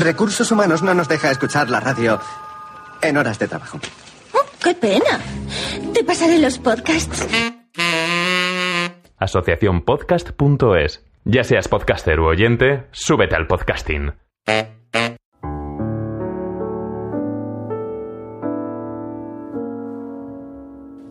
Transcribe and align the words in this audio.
Recursos 0.00 0.50
Humanos 0.50 0.82
no 0.82 0.94
nos 0.94 1.08
deja 1.08 1.30
escuchar 1.30 1.70
la 1.70 1.80
radio 1.80 2.20
en 3.02 3.16
horas 3.16 3.38
de 3.38 3.48
trabajo. 3.48 3.78
Oh, 4.32 4.44
¡Qué 4.62 4.74
pena! 4.74 5.20
Te 5.92 6.04
pasaré 6.04 6.38
los 6.38 6.58
podcasts. 6.58 7.26
Asociaciónpodcast.es. 9.18 11.04
Ya 11.24 11.44
seas 11.44 11.68
podcaster 11.68 12.18
u 12.18 12.26
oyente, 12.26 12.88
súbete 12.92 13.36
al 13.36 13.46
podcasting. 13.46 14.14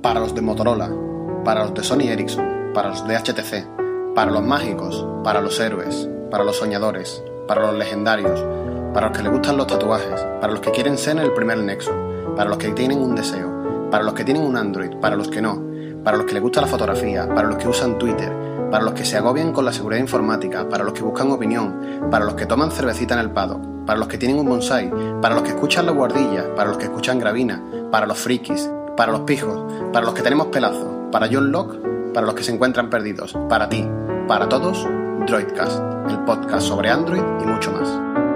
Para 0.02 0.20
los 0.20 0.34
de 0.34 0.42
Motorola, 0.42 0.90
para 1.46 1.66
los 1.66 1.74
de 1.76 1.84
Sony 1.84 2.10
Ericsson, 2.10 2.72
para 2.74 2.90
los 2.90 3.08
de 3.08 3.16
HTC, 3.16 4.16
para 4.16 4.32
los 4.32 4.42
mágicos, 4.42 5.06
para 5.24 5.42
los 5.42 5.60
héroes, 5.60 6.10
para 6.32 6.44
los 6.44 6.58
soñadores, 6.58 7.24
para 7.48 7.62
los 7.62 7.76
legendarios, 7.76 8.44
para 8.94 9.08
los 9.08 9.18
que 9.18 9.24
les 9.24 9.32
gustan 9.32 9.58
los 9.58 9.68
tatuajes, 9.68 10.22
para 10.42 10.54
los 10.54 10.62
que 10.62 10.72
quieren 10.72 10.98
ser 10.98 11.18
el 11.18 11.34
primer 11.34 11.58
nexo, 11.58 11.92
para 12.36 12.50
los 12.50 12.58
que 12.58 12.70
tienen 12.70 13.00
un 13.00 13.16
deseo, 13.16 13.90
para 13.92 14.04
los 14.04 14.14
que 14.14 14.24
tienen 14.24 14.44
un 14.44 14.56
Android, 14.58 14.92
para 15.02 15.16
los 15.16 15.28
que 15.28 15.42
no, 15.42 15.62
para 16.04 16.18
los 16.18 16.26
que 16.26 16.34
les 16.34 16.42
gusta 16.42 16.62
la 16.62 16.68
fotografía, 16.68 17.28
para 17.28 17.48
los 17.48 17.58
que 17.58 17.68
usan 17.68 17.98
Twitter, 17.98 18.32
para 18.72 18.84
los 18.84 18.94
que 18.94 19.06
se 19.06 19.18
agobian 19.18 19.52
con 19.52 19.66
la 19.66 19.74
seguridad 19.74 20.02
informática, 20.02 20.68
para 20.70 20.84
los 20.84 20.94
que 20.94 21.04
buscan 21.04 21.32
opinión, 21.32 22.08
para 22.12 22.26
los 22.26 22.36
que 22.36 22.46
toman 22.46 22.72
cervecita 22.72 23.16
en 23.16 23.22
el 23.22 23.32
paddock, 23.32 23.62
para 23.86 24.00
los 24.00 24.08
que 24.08 24.18
tienen 24.18 24.40
un 24.40 24.48
bonsai, 24.48 24.92
para 25.22 25.36
los 25.36 25.44
que 25.44 25.50
escuchan 25.50 25.86
la 25.86 25.92
guardilla, 25.92 26.56
para 26.56 26.70
los 26.70 26.78
que 26.78 26.86
escuchan 26.86 27.20
gravina, 27.20 27.62
para 27.92 28.06
los 28.06 28.18
frikis, 28.18 28.70
para 28.96 29.12
los 29.12 29.22
pijos, 29.22 29.74
para 29.92 30.06
los 30.06 30.14
que 30.14 30.22
tenemos 30.22 30.48
pelazo, 30.48 31.10
para 31.12 31.28
John 31.32 31.52
Locke, 31.52 31.80
para 32.14 32.26
los 32.26 32.36
que 32.36 32.44
se 32.44 32.54
encuentran 32.54 32.90
perdidos, 32.90 33.38
para 33.50 33.70
ti, 33.70 33.88
para 34.28 34.48
todos, 34.48 34.88
Droidcast, 35.26 35.80
el 36.10 36.20
podcast 36.20 36.68
sobre 36.68 36.90
Android 36.90 37.24
y 37.42 37.46
mucho 37.46 37.72
más. 37.72 38.29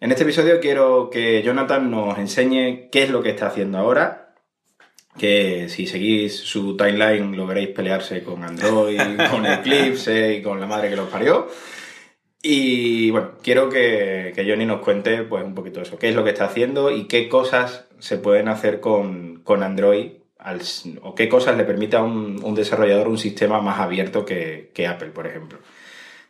En 0.00 0.10
este 0.12 0.24
episodio 0.24 0.60
quiero 0.60 1.08
que 1.10 1.42
Jonathan 1.42 1.90
nos 1.90 2.18
enseñe 2.18 2.88
qué 2.90 3.04
es 3.04 3.10
lo 3.10 3.22
que 3.22 3.30
está 3.30 3.46
haciendo 3.48 3.78
ahora, 3.78 4.34
que 5.18 5.68
si 5.68 5.86
seguís 5.86 6.36
su 6.36 6.76
timeline 6.76 7.36
lo 7.36 7.46
veréis 7.46 7.68
pelearse 7.70 8.22
con 8.22 8.44
Android, 8.44 9.00
con 9.30 9.46
Eclipse 9.46 10.34
y 10.34 10.42
con 10.42 10.60
la 10.60 10.66
madre 10.66 10.90
que 10.90 10.96
los 10.96 11.08
parió. 11.08 11.48
Y 12.42 13.10
bueno, 13.10 13.32
quiero 13.42 13.68
que, 13.68 14.32
que 14.34 14.48
Johnny 14.48 14.64
nos 14.64 14.80
cuente 14.80 15.22
pues 15.22 15.44
un 15.44 15.54
poquito 15.54 15.82
eso, 15.82 15.98
qué 15.98 16.08
es 16.08 16.14
lo 16.14 16.22
que 16.24 16.30
está 16.30 16.44
haciendo 16.44 16.90
y 16.90 17.08
qué 17.08 17.28
cosas 17.28 17.86
se 17.98 18.16
pueden 18.18 18.48
hacer 18.48 18.78
con, 18.80 19.40
con 19.42 19.62
Android 19.62 20.12
al 20.38 20.60
o 21.02 21.16
qué 21.16 21.28
cosas 21.28 21.56
le 21.56 21.64
permite 21.64 21.96
a 21.96 22.02
un, 22.02 22.40
un 22.44 22.54
desarrollador 22.54 23.08
un 23.08 23.18
sistema 23.18 23.60
más 23.60 23.80
abierto 23.80 24.24
que, 24.24 24.70
que 24.72 24.86
Apple, 24.86 25.08
por 25.08 25.26
ejemplo. 25.26 25.58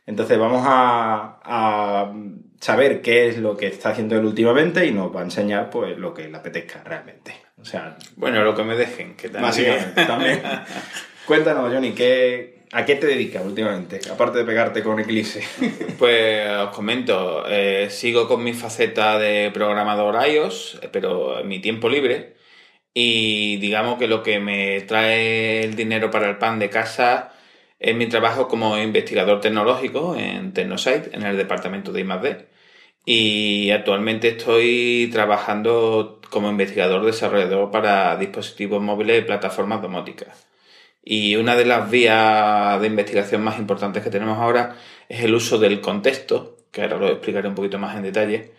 Entonces 0.06 0.38
vamos 0.38 0.62
a, 0.66 1.38
a 1.44 2.12
saber 2.58 3.02
qué 3.02 3.28
es 3.28 3.36
lo 3.36 3.58
que 3.58 3.66
está 3.66 3.90
haciendo 3.90 4.16
él 4.16 4.24
últimamente 4.24 4.86
y 4.86 4.92
nos 4.92 5.14
va 5.14 5.20
a 5.20 5.24
enseñar 5.24 5.68
pues 5.68 5.98
lo 5.98 6.14
que 6.14 6.26
le 6.28 6.36
apetezca 6.38 6.82
realmente. 6.82 7.34
O 7.60 7.66
sea, 7.66 7.98
Bueno, 8.16 8.42
lo 8.42 8.54
que 8.54 8.62
me 8.64 8.74
dejen, 8.76 9.14
que 9.14 9.28
también. 9.28 9.42
básicamente 9.42 10.06
también. 10.06 10.40
Cuéntanos, 11.26 11.70
Johnny, 11.70 11.92
¿qué, 11.92 12.57
¿a 12.72 12.84
qué 12.84 12.94
te 12.96 13.06
dedicas 13.06 13.44
últimamente? 13.44 14.00
Aparte 14.10 14.38
de 14.38 14.44
pegarte 14.44 14.82
con 14.82 14.98
Eclipse. 15.00 15.42
Pues 15.98 16.48
os 16.48 16.70
comento, 16.70 17.44
eh, 17.48 17.88
sigo 17.90 18.28
con 18.28 18.44
mi 18.44 18.52
faceta 18.52 19.18
de 19.18 19.50
programador 19.52 20.16
iOS, 20.28 20.80
pero 20.92 21.40
en 21.40 21.48
mi 21.48 21.58
tiempo 21.60 21.88
libre. 21.88 22.36
Y 22.94 23.58
digamos 23.58 23.98
que 23.98 24.08
lo 24.08 24.22
que 24.22 24.40
me 24.40 24.80
trae 24.82 25.64
el 25.64 25.76
dinero 25.76 26.10
para 26.10 26.28
el 26.30 26.38
pan 26.38 26.58
de 26.58 26.70
casa 26.70 27.32
es 27.78 27.94
mi 27.96 28.06
trabajo 28.08 28.48
como 28.48 28.76
investigador 28.78 29.40
tecnológico 29.40 30.16
en 30.16 30.52
Tecnosite, 30.52 31.10
en 31.12 31.22
el 31.24 31.36
departamento 31.36 31.92
de 31.92 32.00
I+D. 32.00 32.48
Y 33.04 33.70
actualmente 33.70 34.28
estoy 34.28 35.08
trabajando 35.12 36.20
como 36.30 36.50
investigador 36.50 37.04
desarrollador 37.04 37.70
para 37.70 38.16
dispositivos 38.16 38.82
móviles 38.82 39.20
y 39.20 39.26
plataformas 39.26 39.82
domóticas. 39.82 40.47
Y 41.10 41.36
una 41.36 41.56
de 41.56 41.64
las 41.64 41.90
vías 41.90 42.78
de 42.82 42.86
investigación 42.86 43.42
más 43.42 43.58
importantes 43.58 44.02
que 44.02 44.10
tenemos 44.10 44.36
ahora 44.36 44.76
es 45.08 45.24
el 45.24 45.34
uso 45.34 45.56
del 45.56 45.80
contexto, 45.80 46.58
que 46.70 46.82
ahora 46.82 46.98
lo 46.98 47.08
explicaré 47.08 47.48
un 47.48 47.54
poquito 47.54 47.78
más 47.78 47.96
en 47.96 48.02
detalle, 48.02 48.52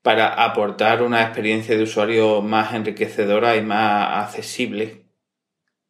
para 0.00 0.44
aportar 0.44 1.02
una 1.02 1.22
experiencia 1.22 1.76
de 1.76 1.82
usuario 1.82 2.40
más 2.40 2.72
enriquecedora 2.72 3.56
y 3.56 3.62
más 3.62 4.26
accesible. 4.26 5.06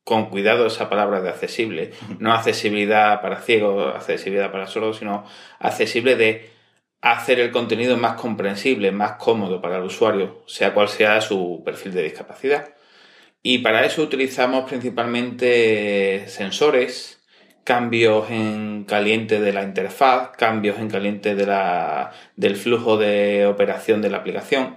Con 0.02 0.30
cuidado 0.30 0.64
esa 0.64 0.88
palabra 0.88 1.20
de 1.20 1.28
accesible. 1.28 1.92
No 2.20 2.32
accesibilidad 2.32 3.20
para 3.20 3.42
ciegos, 3.42 3.94
accesibilidad 3.94 4.50
para 4.50 4.66
sordos, 4.66 4.96
sino 4.96 5.26
accesible 5.58 6.16
de 6.16 6.48
hacer 7.02 7.38
el 7.38 7.50
contenido 7.50 7.98
más 7.98 8.14
comprensible, 8.14 8.92
más 8.92 9.19
cómodo 9.19 9.60
para 9.60 9.76
el 9.76 9.84
usuario, 9.84 10.42
sea 10.46 10.72
cual 10.72 10.88
sea 10.88 11.20
su 11.20 11.60
perfil 11.66 11.92
de 11.92 12.04
discapacidad. 12.04 12.78
Y 13.50 13.60
para 13.60 13.86
eso 13.86 14.03
utilizamos 14.03 14.69
principalmente 14.69 16.28
sensores, 16.28 17.26
cambios 17.64 18.31
en 18.31 18.84
caliente 18.84 19.41
de 19.41 19.54
la 19.54 19.62
interfaz, 19.62 20.32
cambios 20.36 20.78
en 20.78 20.91
caliente 20.91 21.34
de 21.34 21.47
la, 21.47 22.12
del 22.37 22.56
flujo 22.56 22.98
de 22.98 23.47
operación 23.47 24.03
de 24.03 24.10
la 24.10 24.19
aplicación. 24.19 24.76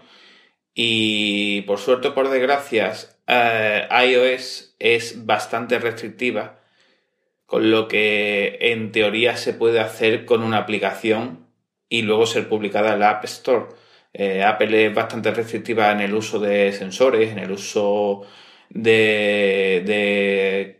Y 0.74 1.64
por 1.64 1.80
suerte 1.80 2.12
por 2.12 2.30
desgracia, 2.30 2.94
eh, 3.28 3.90
iOS 4.08 4.74
es 4.80 5.26
bastante 5.26 5.78
restrictiva, 5.78 6.62
con 7.46 7.72
lo 7.72 7.90
que 7.90 8.58
en 8.62 8.94
teoría 8.94 9.36
se 9.36 9.54
puede 9.54 9.82
hacer 9.82 10.24
con 10.24 10.44
una 10.44 10.60
aplicación 10.60 11.46
y 11.90 12.04
luego 12.04 12.26
ser 12.26 12.48
publicada 12.48 12.94
en 12.94 13.02
la 13.02 13.10
App 13.10 13.26
Store. 13.26 13.66
Eh, 14.14 14.44
Apple 14.44 14.86
es 14.86 14.94
bastante 14.94 15.32
restrictiva 15.32 15.92
en 15.92 16.00
el 16.00 16.14
uso 16.14 16.40
de 16.40 16.72
sensores, 16.72 17.32
en 17.32 17.40
el 17.40 17.52
uso 17.52 18.26
de, 18.74 19.90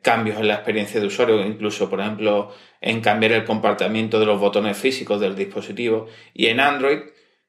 cambios 0.02 0.38
en 0.40 0.48
la 0.48 0.56
experiencia 0.56 1.00
de 1.00 1.08
usuario, 1.08 1.46
incluso, 1.46 1.90
por 1.90 2.00
ejemplo, 2.00 2.54
en 2.80 3.02
cambiar 3.02 3.34
el 3.34 3.44
comportamiento 3.46 4.20
de 4.20 4.26
los 4.26 4.40
botones 4.40 4.78
físicos 4.78 5.20
del 5.20 5.36
dispositivo. 5.36 6.08
Y 6.34 6.48
en 6.48 6.60
Android, 6.60 7.00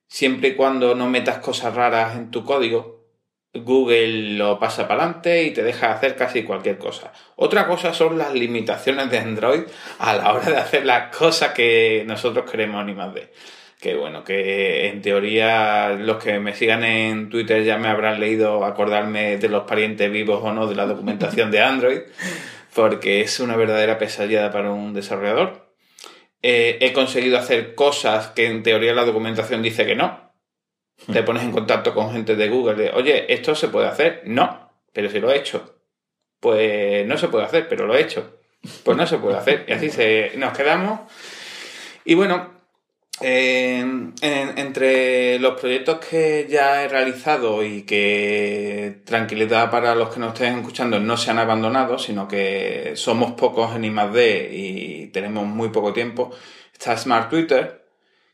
siempre 0.06 0.50
y 0.50 0.54
cuando 0.54 0.94
no 0.94 1.08
metas 1.08 1.38
cosas 1.38 1.74
raras 1.74 2.16
en 2.16 2.30
tu 2.30 2.44
código, 2.44 3.02
Google 3.54 4.36
lo 4.38 4.58
pasa 4.58 4.88
para 4.88 5.04
adelante 5.04 5.44
y 5.44 5.50
te 5.50 5.62
deja 5.62 5.92
hacer 5.92 6.16
casi 6.16 6.42
cualquier 6.42 6.78
cosa. 6.78 7.12
Otra 7.36 7.66
cosa 7.66 7.92
son 7.92 8.16
las 8.16 8.32
limitaciones 8.32 9.10
de 9.10 9.18
Android 9.18 9.64
a 9.98 10.14
la 10.14 10.32
hora 10.32 10.50
de 10.50 10.56
hacer 10.56 10.86
las 10.86 11.14
cosas 11.14 11.52
que 11.52 12.02
nosotros 12.06 12.50
queremos 12.50 12.84
ni 12.86 12.94
más 12.94 13.12
de. 13.12 13.30
Que 13.82 13.96
bueno, 13.96 14.22
que 14.22 14.86
en 14.86 15.02
teoría 15.02 15.88
los 15.90 16.22
que 16.22 16.38
me 16.38 16.54
sigan 16.54 16.84
en 16.84 17.28
Twitter 17.28 17.64
ya 17.64 17.78
me 17.78 17.88
habrán 17.88 18.20
leído 18.20 18.64
acordarme 18.64 19.38
de 19.38 19.48
los 19.48 19.64
parientes 19.64 20.08
vivos 20.08 20.40
o 20.40 20.52
no 20.52 20.68
de 20.68 20.76
la 20.76 20.86
documentación 20.86 21.50
de 21.50 21.62
Android. 21.62 21.98
porque 22.76 23.22
es 23.22 23.40
una 23.40 23.56
verdadera 23.56 23.98
pesadilla 23.98 24.52
para 24.52 24.70
un 24.70 24.94
desarrollador. 24.94 25.74
Eh, 26.42 26.78
he 26.80 26.92
conseguido 26.92 27.36
hacer 27.36 27.74
cosas 27.74 28.28
que 28.28 28.46
en 28.46 28.62
teoría 28.62 28.94
la 28.94 29.04
documentación 29.04 29.62
dice 29.62 29.84
que 29.84 29.96
no. 29.96 30.32
Te 31.12 31.24
pones 31.24 31.42
en 31.42 31.50
contacto 31.50 31.92
con 31.92 32.12
gente 32.12 32.36
de 32.36 32.48
Google 32.48 32.76
de, 32.76 32.90
oye, 32.90 33.32
¿esto 33.34 33.56
se 33.56 33.66
puede 33.66 33.88
hacer? 33.88 34.22
No, 34.26 34.70
pero 34.92 35.10
si 35.10 35.18
lo 35.18 35.32
he 35.32 35.38
hecho. 35.38 35.80
Pues 36.38 37.04
no 37.04 37.18
se 37.18 37.26
puede 37.26 37.46
hacer, 37.46 37.68
pero 37.68 37.86
lo 37.86 37.96
he 37.96 38.00
hecho. 38.00 38.38
Pues 38.84 38.96
no 38.96 39.08
se 39.08 39.18
puede 39.18 39.38
hacer. 39.38 39.64
Y 39.66 39.72
así 39.72 39.90
se, 39.90 40.32
nos 40.36 40.56
quedamos. 40.56 41.00
Y 42.04 42.14
bueno, 42.14 42.61
en- 43.22 44.58
entre 44.58 45.38
los 45.38 45.58
proyectos 45.60 45.98
que 46.00 46.46
ya 46.48 46.82
he 46.84 46.88
realizado 46.88 47.64
y 47.64 47.82
que 47.82 49.00
tranquilidad 49.04 49.70
para 49.70 49.94
los 49.94 50.12
que 50.12 50.20
nos 50.20 50.34
estén 50.34 50.58
escuchando 50.58 50.98
no 51.00 51.16
se 51.16 51.30
han 51.30 51.38
abandonado, 51.38 51.98
sino 51.98 52.28
que 52.28 52.92
somos 52.94 53.32
pocos 53.32 53.74
en 53.76 53.84
I+D 53.84 54.48
y 54.52 55.06
tenemos 55.08 55.46
muy 55.46 55.68
poco 55.70 55.92
tiempo, 55.92 56.30
está 56.72 56.96
Smart 56.96 57.30
Twitter, 57.30 57.82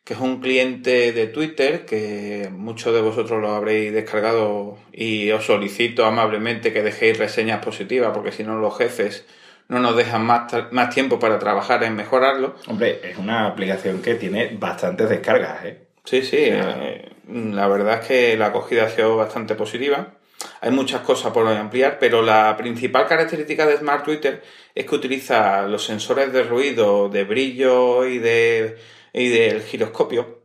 que 0.04 0.14
es 0.14 0.20
un 0.20 0.40
cliente 0.40 1.12
de 1.12 1.26
Twitter 1.26 1.84
que 1.84 2.48
muchos 2.50 2.94
de 2.94 3.02
vosotros 3.02 3.40
lo 3.42 3.50
habréis 3.50 3.92
descargado 3.92 4.78
y 4.92 5.30
os 5.32 5.44
solicito 5.44 6.06
amablemente 6.06 6.72
que 6.72 6.82
dejéis 6.82 7.18
reseñas 7.18 7.62
positivas 7.64 8.12
porque 8.14 8.32
si 8.32 8.42
no 8.42 8.58
los 8.58 8.76
jefes 8.78 9.26
no 9.68 9.78
nos 9.80 9.96
dejan 9.96 10.24
más, 10.24 10.52
más 10.72 10.94
tiempo 10.94 11.18
para 11.18 11.38
trabajar 11.38 11.84
en 11.84 11.94
mejorarlo. 11.94 12.56
Hombre, 12.66 13.00
es 13.02 13.18
una 13.18 13.46
aplicación 13.46 14.02
que 14.02 14.14
tiene 14.14 14.56
bastantes 14.58 15.08
descargas, 15.08 15.64
¿eh? 15.64 15.88
Sí, 16.04 16.22
sí, 16.22 16.38
eh, 16.40 17.10
la 17.28 17.68
verdad 17.68 18.00
es 18.00 18.08
que 18.08 18.36
la 18.36 18.46
acogida 18.46 18.84
ha 18.84 18.88
sido 18.88 19.16
bastante 19.16 19.54
positiva. 19.54 20.14
Hay 20.60 20.70
muchas 20.70 21.02
cosas 21.02 21.32
por 21.32 21.46
ampliar, 21.46 21.98
pero 21.98 22.22
la 22.22 22.56
principal 22.56 23.06
característica 23.06 23.66
de 23.66 23.76
Smart 23.76 24.04
Twitter 24.04 24.42
es 24.74 24.86
que 24.86 24.94
utiliza 24.94 25.62
los 25.62 25.84
sensores 25.84 26.32
de 26.32 26.44
ruido, 26.44 27.08
de 27.08 27.24
brillo 27.24 28.06
y, 28.06 28.18
de, 28.18 28.78
y 29.12 29.28
del 29.28 29.62
giroscopio 29.62 30.42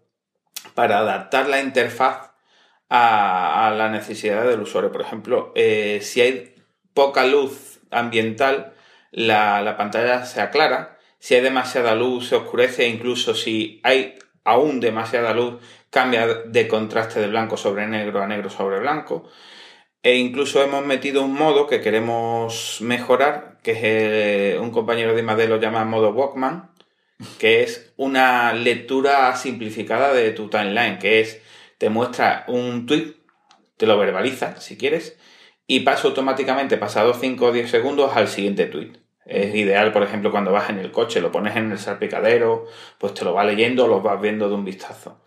para 0.74 0.98
adaptar 0.98 1.48
la 1.48 1.62
interfaz 1.62 2.32
a, 2.90 3.68
a 3.68 3.72
la 3.72 3.90
necesidad 3.90 4.46
del 4.48 4.62
usuario. 4.62 4.92
Por 4.92 5.02
ejemplo, 5.02 5.52
eh, 5.56 6.00
si 6.02 6.22
hay 6.22 6.56
poca 6.94 7.26
luz 7.26 7.80
ambiental, 7.92 8.74
la, 9.14 9.62
la 9.62 9.78
pantalla 9.78 10.26
se 10.26 10.42
aclara. 10.42 10.98
Si 11.20 11.36
hay 11.36 11.42
demasiada 11.42 11.96
luz, 11.96 12.28
se 12.30 12.36
oscurece. 12.36 12.88
Incluso 12.90 13.34
si 13.34 13.80
hay 13.84 14.16
aún 14.44 14.80
demasiada 14.80 15.34
luz, 15.34 15.62
cambia 15.90 16.28
de 16.28 16.68
contraste 16.68 17.22
de 17.22 17.28
blanco 17.28 17.56
sobre 17.56 17.88
negro 17.88 18.22
a 18.22 18.28
negro 18.28 18.50
sobre 18.50 18.80
blanco. 18.80 19.30
E 20.02 20.18
incluso 20.18 20.62
hemos 20.62 20.86
metido 20.86 21.24
un 21.24 21.34
modo 21.34 21.68
que 21.68 21.80
queremos 21.80 22.80
mejorar, 22.82 23.60
que 23.64 23.72
es 23.72 23.80
eh, 23.82 24.58
un 24.60 24.72
compañero 24.72 25.16
de 25.16 25.22
I+D 25.22 25.48
lo 25.48 25.62
llama 25.62 25.86
modo 25.86 26.12
Walkman, 26.12 26.72
que 27.40 27.64
es 27.64 27.94
una 27.96 28.52
lectura 28.54 29.34
simplificada 29.38 30.14
de 30.14 30.32
tu 30.32 30.50
timeline, 30.50 31.00
que 31.00 31.22
es, 31.22 31.42
te 31.78 31.90
muestra 31.90 32.44
un 32.50 32.86
tweet, 32.86 33.16
te 33.78 33.86
lo 33.86 33.98
verbaliza 33.98 34.60
si 34.60 34.78
quieres, 34.78 35.18
y 35.68 35.82
pasa 35.82 36.10
automáticamente, 36.10 36.78
pasados 36.78 37.20
5 37.22 37.46
o 37.46 37.52
10 37.54 37.72
segundos, 37.72 38.12
al 38.14 38.28
siguiente 38.28 38.66
tweet. 38.66 39.03
Es 39.26 39.56
ideal, 39.56 39.92
por 39.92 40.04
ejemplo, 40.04 40.32
cuando 40.32 40.52
vas 40.52 40.70
en 40.70 40.80
el 40.80 40.92
coche, 40.92 41.22
lo 41.22 41.32
pones 41.32 41.56
en 41.56 41.72
el 41.72 41.80
salpicadero, 41.80 42.68
pues 42.98 43.14
te 43.14 43.24
lo 43.24 43.34
va 43.34 43.44
leyendo, 43.46 43.88
lo 43.88 44.02
vas 44.02 44.20
viendo 44.20 44.50
de 44.50 44.56
un 44.56 44.66
vistazo. 44.66 45.18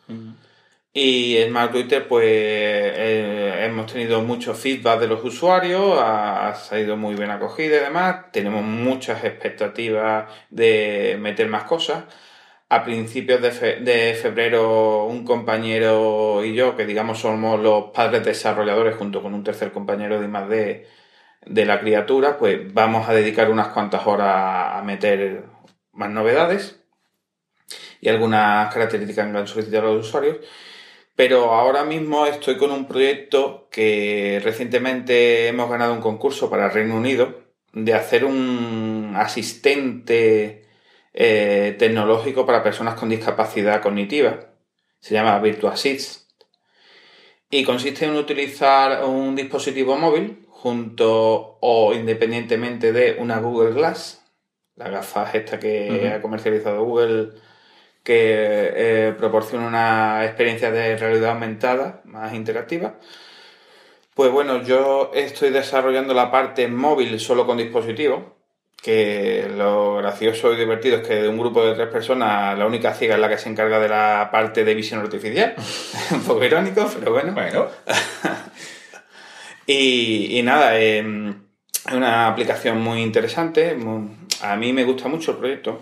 Y 0.92 1.36
en 1.36 1.50
Smart 1.50 1.72
Twitter, 1.72 2.08
pues 2.08 2.24
eh, 2.26 3.64
hemos 3.66 3.92
tenido 3.92 4.22
mucho 4.22 4.54
feedback 4.54 5.00
de 5.00 5.08
los 5.08 5.22
usuarios, 5.24 5.98
ha, 6.00 6.48
ha 6.48 6.54
salido 6.54 6.96
muy 6.96 7.14
bien 7.14 7.30
acogida 7.30 7.76
y 7.76 7.80
demás. 7.80 8.32
Tenemos 8.32 8.62
muchas 8.62 9.22
expectativas 9.24 10.24
de 10.48 11.18
meter 11.20 11.48
más 11.48 11.64
cosas. 11.64 12.04
A 12.68 12.82
principios 12.82 13.40
de, 13.42 13.50
fe- 13.52 13.80
de 13.80 14.14
febrero, 14.14 15.04
un 15.04 15.24
compañero 15.24 16.44
y 16.44 16.54
yo, 16.54 16.76
que 16.76 16.84
digamos 16.86 17.20
somos 17.20 17.60
los 17.60 17.90
padres 17.94 18.24
desarrolladores, 18.24 18.96
junto 18.96 19.22
con 19.22 19.34
un 19.34 19.44
tercer 19.44 19.72
compañero 19.72 20.18
de 20.20 20.26
I+D 20.26 20.86
de 21.46 21.64
la 21.64 21.80
criatura, 21.80 22.38
pues 22.38 22.72
vamos 22.74 23.08
a 23.08 23.14
dedicar 23.14 23.50
unas 23.50 23.68
cuantas 23.68 24.06
horas 24.06 24.76
a 24.76 24.82
meter 24.82 25.44
más 25.92 26.10
novedades 26.10 26.80
y 28.00 28.08
algunas 28.08 28.72
características 28.72 29.30
que 29.30 29.38
han 29.38 29.46
solicitado 29.46 29.94
los 29.94 30.08
usuarios. 30.08 30.38
Pero 31.14 31.54
ahora 31.54 31.84
mismo 31.84 32.26
estoy 32.26 32.58
con 32.58 32.70
un 32.70 32.86
proyecto 32.86 33.68
que 33.70 34.40
recientemente 34.44 35.48
hemos 35.48 35.70
ganado 35.70 35.94
un 35.94 36.00
concurso 36.00 36.50
para 36.50 36.68
Reino 36.68 36.96
Unido 36.96 37.46
de 37.72 37.94
hacer 37.94 38.24
un 38.24 39.14
asistente 39.16 40.66
eh, 41.14 41.74
tecnológico 41.78 42.44
para 42.44 42.62
personas 42.62 42.94
con 42.94 43.08
discapacidad 43.08 43.80
cognitiva. 43.80 44.50
Se 45.00 45.14
llama 45.14 45.38
VirtuAssist. 45.38 46.26
Y 47.50 47.64
consiste 47.64 48.04
en 48.04 48.16
utilizar 48.16 49.04
un 49.04 49.36
dispositivo 49.36 49.96
móvil 49.96 50.45
junto 50.62 51.58
o 51.60 51.92
independientemente 51.92 52.92
de 52.92 53.16
una 53.18 53.38
Google 53.40 53.72
Glass, 53.72 54.24
la 54.74 54.88
gafas 54.88 55.34
esta 55.34 55.58
que 55.58 56.12
ha 56.14 56.22
comercializado 56.22 56.82
Google 56.82 57.32
que 58.02 58.72
eh, 58.74 59.14
proporciona 59.18 59.66
una 59.66 60.24
experiencia 60.24 60.70
de 60.70 60.96
realidad 60.96 61.32
aumentada 61.32 62.00
más 62.04 62.32
interactiva. 62.34 62.94
Pues 64.14 64.30
bueno, 64.30 64.62
yo 64.62 65.10
estoy 65.14 65.50
desarrollando 65.50 66.14
la 66.14 66.30
parte 66.30 66.68
móvil 66.68 67.20
solo 67.20 67.46
con 67.46 67.58
dispositivo, 67.58 68.36
que 68.80 69.50
lo 69.54 69.96
gracioso 69.96 70.52
y 70.52 70.56
divertido 70.56 70.98
es 70.98 71.06
que 71.06 71.16
de 71.16 71.28
un 71.28 71.38
grupo 71.38 71.64
de 71.66 71.74
tres 71.74 71.88
personas, 71.88 72.56
la 72.56 72.66
única 72.66 72.94
ciega 72.94 73.16
es 73.16 73.20
la 73.20 73.28
que 73.28 73.38
se 73.38 73.50
encarga 73.50 73.78
de 73.80 73.88
la 73.88 74.30
parte 74.32 74.64
de 74.64 74.74
visión 74.74 75.00
artificial. 75.00 75.54
un 76.12 76.22
poco 76.22 76.44
irónico, 76.44 76.88
pero 76.98 77.12
bueno. 77.12 77.32
Bueno, 77.32 77.66
Y, 79.66 80.38
y 80.38 80.42
nada, 80.42 80.78
eh, 80.80 81.00
es 81.86 81.92
una 81.92 82.28
aplicación 82.28 82.80
muy 82.80 83.00
interesante. 83.02 83.74
muy- 83.74 84.10
a 84.42 84.56
mí 84.56 84.72
me 84.72 84.84
gusta 84.84 85.08
mucho 85.08 85.32
el 85.32 85.38
proyecto. 85.38 85.80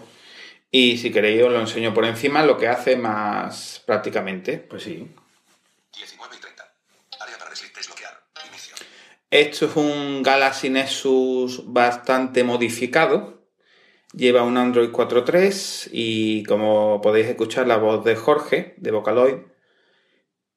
Y 0.70 0.96
si 0.98 1.10
queréis 1.12 1.42
os 1.42 1.52
lo 1.52 1.60
enseño 1.60 1.94
por 1.94 2.04
encima 2.04 2.42
lo 2.44 2.56
que 2.58 2.68
hace 2.68 2.96
más 2.96 3.82
prácticamente. 3.86 4.58
pues 4.58 4.82
sí. 4.84 5.08
19 5.96 6.36
y 6.36 6.40
30. 6.40 6.64
Área 7.20 7.38
para 7.38 7.50
desbloquear. 7.50 8.12
Inicio. 8.48 8.74
Esto 9.30 9.66
es 9.66 9.76
un 9.76 10.22
Galaxy 10.22 10.70
Nexus 10.70 11.72
bastante 11.72 12.42
modificado. 12.44 13.44
Lleva 14.12 14.42
un 14.44 14.56
Android 14.56 14.90
4.3 14.90 15.88
y 15.92 16.44
como 16.44 17.00
podéis 17.00 17.26
escuchar 17.26 17.66
la 17.66 17.76
voz 17.78 18.04
de 18.04 18.14
Jorge, 18.16 18.74
de 18.76 18.90
Vocaloid. 18.92 19.36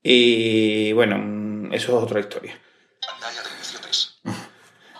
Y 0.03 0.91
bueno, 0.93 1.69
eso 1.73 1.97
es 1.97 2.03
otra 2.03 2.19
historia. 2.19 2.59
Pantalla 3.05 3.43
de 3.43 3.49
inicio 3.55 3.79
3. 3.81 4.21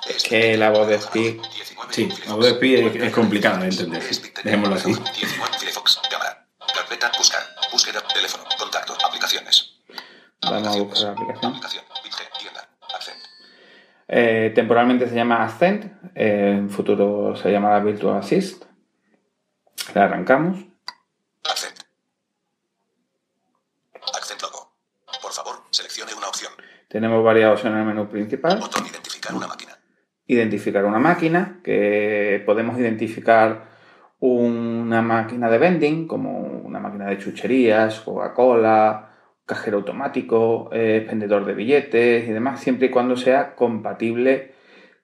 Es 0.09 0.23
que 0.23 0.57
la 0.57 0.69
voz 0.69 0.87
de 0.87 0.99
Speak... 0.99 1.41
Sí, 1.89 2.09
la 2.27 2.35
voz 2.35 2.45
de 2.45 2.53
Pi 2.55 2.75
es, 2.75 2.95
es 2.95 3.13
complicado 3.13 3.59
de 3.59 3.69
entender. 3.69 4.03
Dejémoslo 4.43 4.75
así. 4.75 4.93
19. 4.93 5.57
Firefox. 5.57 6.01
Cámara. 6.09 6.45
Carpeta. 6.73 7.11
Buscar. 7.17 7.41
Búsqueda. 7.71 8.01
Teléfono. 8.13 8.43
Contacto. 8.57 8.97
Aplicaciones. 9.05 9.77
Vamos 10.41 10.67
a 10.67 10.79
buscar 10.79 11.15
la 11.15 11.49
aplicación. 11.49 11.87
Eh, 14.09 14.53
temporalmente 14.55 15.09
se 15.09 15.15
llama 15.15 15.43
Ascent, 15.43 15.85
eh, 16.15 16.55
en 16.57 16.69
futuro 16.69 17.35
se 17.35 17.51
llamará 17.51 17.79
Virtual 17.79 18.17
Assist. 18.17 18.63
La 19.93 20.05
arrancamos. 20.05 20.59
Accent. 21.43 21.79
Accent 24.15 24.41
logo. 24.41 24.73
Por 25.21 25.33
favor, 25.33 25.63
seleccione 25.71 26.13
una 26.13 26.29
opción. 26.29 26.53
Tenemos 26.87 27.23
varias 27.23 27.51
opciones 27.51 27.75
en 27.75 27.87
el 27.87 27.95
menú 27.95 28.07
principal. 28.07 28.59
Botón 28.59 28.85
identificar 28.85 29.35
una 29.35 29.47
máquina. 29.47 29.73
Identificar 30.25 30.85
una 30.85 30.99
máquina, 30.99 31.59
que 31.63 32.41
podemos 32.45 32.79
identificar 32.79 33.65
una 34.19 35.01
máquina 35.01 35.49
de 35.49 35.57
vending, 35.57 36.07
como 36.07 36.39
una 36.39 36.79
máquina 36.79 37.07
de 37.07 37.17
chucherías, 37.17 37.99
Coca-Cola, 38.01 39.09
cajero 39.45 39.77
automático, 39.77 40.69
eh, 40.73 40.97
expendedor 40.97 41.45
de 41.45 41.53
billetes 41.53 42.27
y 42.27 42.31
demás, 42.31 42.61
siempre 42.61 42.87
y 42.87 42.91
cuando 42.91 43.15
sea 43.15 43.55
compatible 43.55 44.53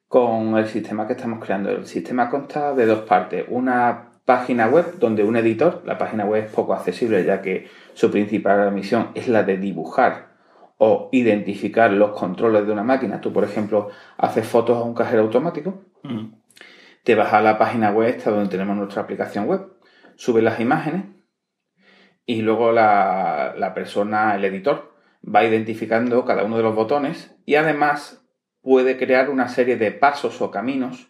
con 0.08 0.58
el 0.58 0.68
sistema 0.68 1.06
que 1.08 1.14
estamos 1.14 1.44
creando. 1.44 1.70
El 1.70 1.86
sistema 1.86 2.30
consta 2.30 2.74
de 2.74 2.86
dos 2.86 3.00
partes. 3.00 3.46
Una 3.50 4.10
página 4.26 4.68
web 4.68 5.00
donde 5.00 5.24
un 5.24 5.36
editor, 5.36 5.84
la 5.86 5.98
página 5.98 6.26
web 6.26 6.46
es 6.46 6.52
poco 6.52 6.74
accesible 6.74 7.26
ya 7.26 7.42
que 7.42 7.68
su 7.94 8.10
principal 8.10 8.72
misión 8.72 9.10
es 9.16 9.28
la 9.28 9.44
de 9.44 9.58
dibujar 9.58 10.33
o 10.78 11.10
identificar 11.12 11.92
los 11.92 12.12
controles 12.12 12.66
de 12.66 12.72
una 12.74 12.84
máquina. 12.84 13.22
Tú, 13.22 13.32
por 13.32 13.44
ejemplo, 13.44 13.90
haces 14.18 14.48
fotos 14.48 14.78
a 14.78 14.84
un 14.84 14.94
cajero 14.94 15.22
automático, 15.24 15.86
Mm. 16.04 16.34
te 17.04 17.16
vas 17.16 17.32
a 17.32 17.42
la 17.42 17.58
página 17.58 17.92
web 17.92 18.10
esta 18.10 18.30
donde 18.30 18.50
tenemos 18.50 18.76
nuestra 18.76 19.04
aplicación 19.04 19.48
web, 19.48 19.68
subes 20.16 20.44
las 20.44 20.60
imágenes 20.60 21.06
y 22.26 22.42
luego 22.42 22.72
la, 22.72 23.54
la 23.58 23.74
persona, 23.74 24.36
el 24.36 24.44
editor, 24.46 24.94
va 25.24 25.44
identificando 25.46 26.26
cada 26.26 26.44
uno 26.44 26.58
de 26.58 26.64
los 26.64 26.76
botones 26.76 27.36
y 27.46 27.56
además 27.56 28.22
puede 28.62 28.98
crear 28.98 29.30
una 29.30 29.48
serie 29.50 29.78
de 29.78 29.92
pasos 29.92 30.42
o 30.42 30.52
caminos 30.52 31.08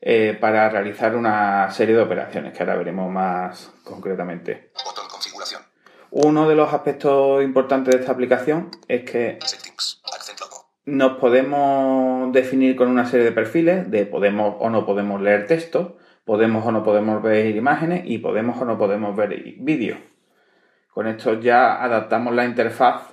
eh, 0.00 0.36
para 0.38 0.68
realizar 0.68 1.16
una 1.16 1.70
serie 1.70 1.94
de 1.94 2.02
operaciones 2.02 2.52
que 2.52 2.62
ahora 2.62 2.76
veremos 2.76 3.10
más 3.10 3.72
concretamente. 3.84 4.70
Botón 4.84 5.08
configuración. 5.08 5.62
Uno 6.16 6.48
de 6.48 6.54
los 6.54 6.72
aspectos 6.72 7.42
importantes 7.42 7.92
de 7.92 8.00
esta 8.00 8.12
aplicación 8.12 8.70
es 8.86 9.02
que 9.10 9.38
nos 10.86 11.18
podemos 11.18 12.32
definir 12.32 12.76
con 12.76 12.86
una 12.88 13.04
serie 13.10 13.24
de 13.24 13.32
perfiles 13.32 13.90
de 13.90 14.06
podemos 14.06 14.54
o 14.60 14.70
no 14.70 14.86
podemos 14.86 15.20
leer 15.20 15.48
texto, 15.48 15.98
podemos 16.24 16.64
o 16.64 16.70
no 16.70 16.84
podemos 16.84 17.20
ver 17.20 17.56
imágenes 17.56 18.02
y 18.04 18.18
podemos 18.18 18.60
o 18.62 18.64
no 18.64 18.78
podemos 18.78 19.16
ver 19.16 19.32
i- 19.32 19.56
vídeo. 19.58 19.96
Con 20.92 21.08
esto 21.08 21.40
ya 21.40 21.82
adaptamos 21.82 22.32
la 22.32 22.44
interfaz 22.44 23.08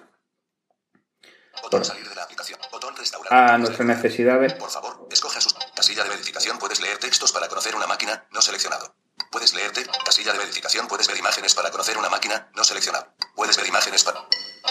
a 3.31 3.57
nuestras 3.57 3.87
necesidades. 3.87 4.53
Por 4.53 4.69
favor, 4.69 5.07
escoja 5.09 5.41
sus. 5.41 5.55
Casilla 5.75 6.03
de 6.03 6.09
verificación. 6.09 6.59
Puedes 6.59 6.79
leer 6.81 6.99
textos 6.99 7.31
para 7.31 7.47
conocer 7.47 7.75
una 7.75 7.87
máquina. 7.87 8.25
No 8.31 8.41
seleccionado. 8.41 8.93
Puedes 9.31 9.53
leerte. 9.53 9.85
Casilla 10.05 10.33
de 10.33 10.39
verificación. 10.39 10.87
Puedes 10.87 11.07
ver 11.07 11.17
imágenes 11.17 11.55
para 11.55 11.71
conocer 11.71 11.97
una 11.97 12.09
máquina. 12.09 12.49
No 12.55 12.63
seleccionado. 12.63 13.13
Puedes 13.35 13.55
ver 13.57 13.65
imágenes 13.67 14.03
para. 14.03 14.27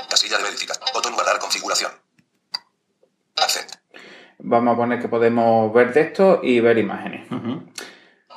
Casilla 0.08 0.36
de 0.38 0.44
verificación. 0.44 0.84
Botón 0.92 1.14
guardar 1.14 1.38
configuración. 1.38 1.90
Accent. 3.36 3.72
Vamos 4.38 4.74
a 4.74 4.76
poner 4.76 5.00
que 5.00 5.08
podemos 5.08 5.72
ver 5.72 5.92
texto 5.92 6.40
y 6.42 6.60
ver 6.60 6.78
imágenes. 6.78 7.26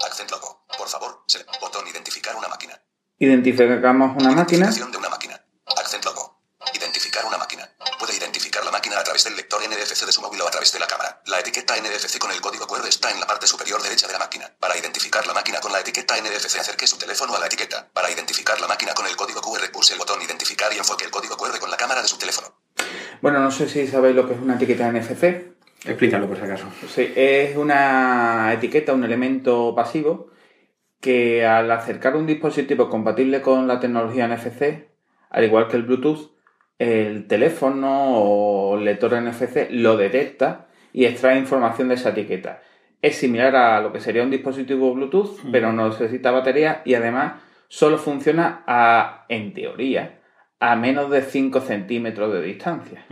Accent 0.06 0.32
logo. 0.32 0.66
Por 0.78 0.88
favor, 0.88 1.24
se- 1.28 1.46
botón 1.62 1.88
identificar 1.88 2.36
una 2.36 2.48
máquina. 2.48 2.80
Identificamos 3.20 4.12
una 4.22 4.32
máquina. 4.32 4.66
Identificación 4.66 4.92
de 4.92 4.98
una 4.98 5.10
máquina. 5.10 5.46
Accent 5.78 6.06
logo. 6.06 6.42
Identificar 6.74 7.26
una 7.26 7.38
máquina. 7.38 7.70
Puede 8.00 8.16
identificar 8.16 8.64
la 8.66 8.72
máquina 8.72 9.00
a 9.00 9.04
través 9.04 9.24
del 9.26 9.36
lector 9.36 9.62
NFC 9.62 10.06
de 10.06 10.12
su 10.12 10.22
móvil 10.22 10.42
o 10.42 10.48
a 10.48 10.52
través 10.52 10.72
de 10.72 10.80
la 10.80 10.88
cámara. 10.88 11.22
La 11.28 11.40
etiqueta 11.54 11.76
NFC 11.78 12.18
con 12.18 12.32
el 12.32 12.42
código 12.42 12.66
QR 12.66 12.88
está 12.88 13.12
en 13.12 13.20
la 13.20 13.28
parte 13.28 13.46
superior 13.46 13.80
derecha 13.80 14.08
de 14.08 14.14
la 14.14 14.20
máquina. 14.20 14.50
Para 14.60 14.76
identificar 14.76 15.26
la 15.28 15.36
máquina 15.36 15.60
con 15.60 15.72
la 15.72 15.82
etiqueta 15.82 16.16
NFC, 16.18 16.58
acerque 16.58 16.88
su 16.88 16.98
teléfono 16.98 17.36
a 17.36 17.40
la 17.40 17.46
etiqueta. 17.46 17.88
Para 17.94 18.10
identificar 18.10 18.60
la 18.60 18.66
máquina 18.66 18.96
con 18.96 19.06
el 19.06 19.16
código 19.16 19.40
QR, 19.40 19.72
pulse 19.72 19.94
el 19.94 20.00
botón 20.00 20.20
identificar 20.20 20.74
y 20.74 20.80
enfoque 20.80 21.06
el 21.06 21.12
código 21.12 21.38
QR 21.38 21.60
con 21.60 21.70
la 21.70 21.78
cámara 21.78 22.02
de 22.02 22.08
su 22.08 22.18
teléfono. 22.18 22.48
Bueno, 23.22 23.40
no 23.40 23.52
sé 23.52 23.70
si 23.70 23.86
sabéis 23.86 24.16
lo 24.16 24.28
que 24.28 24.34
es 24.34 24.40
una 24.40 24.56
etiqueta 24.56 24.92
NFC. 24.92 25.54
Explícalo 25.86 26.28
por 26.28 26.38
si 26.38 26.44
acaso. 26.44 26.66
Sí, 26.92 27.14
es 27.16 27.56
una 27.56 28.52
etiqueta, 28.52 28.94
un 28.94 29.04
elemento 29.04 29.76
pasivo 29.76 30.32
que 31.00 31.46
al 31.46 31.70
acercar 31.70 32.16
un 32.16 32.26
dispositivo 32.26 32.90
compatible 32.90 33.44
con 33.44 33.68
la 33.68 33.80
tecnología 33.80 34.28
NFC, 34.28 34.88
al 35.30 35.44
igual 35.44 35.68
que 35.68 35.78
el 35.78 35.84
Bluetooth, 35.84 36.32
el 36.80 37.28
teléfono 37.28 38.18
o 38.18 38.76
el 38.76 38.86
lector 38.86 39.22
NFC 39.22 39.68
lo 39.70 39.98
detecta 39.98 40.70
y 40.94 41.06
extrae 41.06 41.38
información 41.38 41.90
de 41.90 41.96
esa 41.96 42.10
etiqueta. 42.10 42.62
Es 43.02 43.18
similar 43.18 43.56
a 43.56 43.82
lo 43.82 43.92
que 43.92 44.00
sería 44.00 44.24
un 44.24 44.30
dispositivo 44.30 44.94
Bluetooth, 44.94 45.40
pero 45.52 45.74
no 45.74 45.90
necesita 45.90 46.32
batería 46.32 46.82
y 46.86 46.94
además 46.94 47.34
solo 47.68 47.98
funciona 47.98 48.64
a, 48.66 49.26
en 49.28 49.54
teoría, 49.54 50.20
a 50.60 50.78
menos 50.78 51.10
de 51.10 51.24
5 51.24 51.60
centímetros 51.60 52.32
de 52.32 52.42
distancia. 52.42 53.04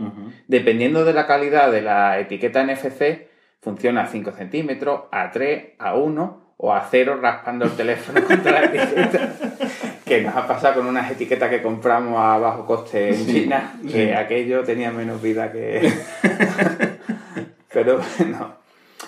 Dependiendo 0.48 1.04
de 1.04 1.12
la 1.12 1.26
calidad 1.26 1.70
de 1.70 1.82
la 1.82 2.18
etiqueta 2.18 2.64
NFC, 2.64 3.28
funciona 3.60 4.02
a 4.02 4.06
5 4.06 4.32
centímetros, 4.32 5.02
a 5.10 5.30
3, 5.30 5.72
a 5.78 5.96
1 5.96 6.54
o 6.56 6.72
a 6.72 6.88
0 6.90 7.18
raspando 7.20 7.66
el 7.66 7.72
teléfono 7.72 8.24
contra 8.26 8.52
la 8.52 8.64
etiqueta. 8.64 9.34
Que 10.06 10.22
nos 10.22 10.34
ha 10.34 10.46
pasado 10.46 10.76
con 10.76 10.86
unas 10.86 11.10
etiquetas 11.10 11.50
que 11.50 11.60
compramos 11.60 12.18
a 12.18 12.38
bajo 12.38 12.64
coste 12.64 13.10
en 13.10 13.26
China, 13.26 13.74
que 13.90 14.14
aquello 14.14 14.62
tenía 14.62 14.90
menos 14.90 15.20
vida 15.20 15.52
que... 15.52 15.92
Pero 17.72 18.00
bueno, 18.18 18.56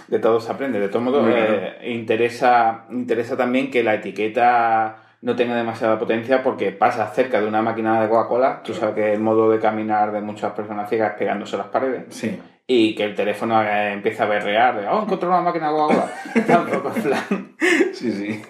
de 0.08 0.18
todo 0.18 0.40
se 0.40 0.52
aprende. 0.52 0.78
De 0.80 0.88
Muy 0.98 1.32
claro. 1.32 1.54
eh, 1.54 1.90
interesa, 1.92 2.84
interesa 2.90 3.36
también 3.36 3.70
que 3.70 3.82
la 3.82 3.94
etiqueta 3.94 4.96
no 5.22 5.34
tenga 5.36 5.56
demasiada 5.56 5.98
potencia 5.98 6.42
porque 6.42 6.70
pasa 6.72 7.06
cerca 7.08 7.40
de 7.40 7.46
una 7.48 7.62
máquina 7.62 8.00
de 8.02 8.08
Coca-Cola. 8.08 8.62
Tú 8.62 8.74
sabes 8.74 8.94
que 8.94 9.12
el 9.12 9.20
modo 9.20 9.50
de 9.50 9.58
caminar 9.58 10.12
de 10.12 10.20
muchas 10.20 10.52
personas 10.52 10.88
ciegas 10.88 11.12
es 11.12 11.18
pegándose 11.18 11.56
a 11.56 11.60
las 11.60 11.68
paredes. 11.68 12.04
Sí. 12.10 12.38
Y 12.66 12.94
que 12.94 13.04
el 13.04 13.14
teléfono 13.14 13.62
eh, 13.62 13.92
empieza 13.92 14.24
a 14.24 14.26
berrear 14.26 14.80
de, 14.80 14.86
oh, 14.88 15.02
encontré 15.02 15.28
una 15.28 15.40
máquina 15.40 15.70
de 15.70 15.76
Coca-Cola. 15.76 16.12
Tampoco 16.46 16.92
es 16.96 17.02
plan. 17.02 17.54
Sí, 17.92 18.10
sí. 18.12 18.42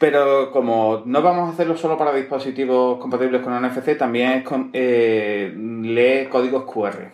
Pero 0.00 0.50
como 0.52 1.02
no 1.06 1.22
vamos 1.22 1.48
a 1.48 1.52
hacerlo 1.52 1.76
solo 1.76 1.96
para 1.96 2.12
dispositivos 2.12 2.98
compatibles 3.00 3.42
con 3.42 3.52
NFC, 3.60 3.96
también 3.96 4.30
es 4.32 4.44
con- 4.44 4.70
eh, 4.72 5.52
lee 5.56 6.28
códigos 6.28 6.64
QR. 6.64 7.12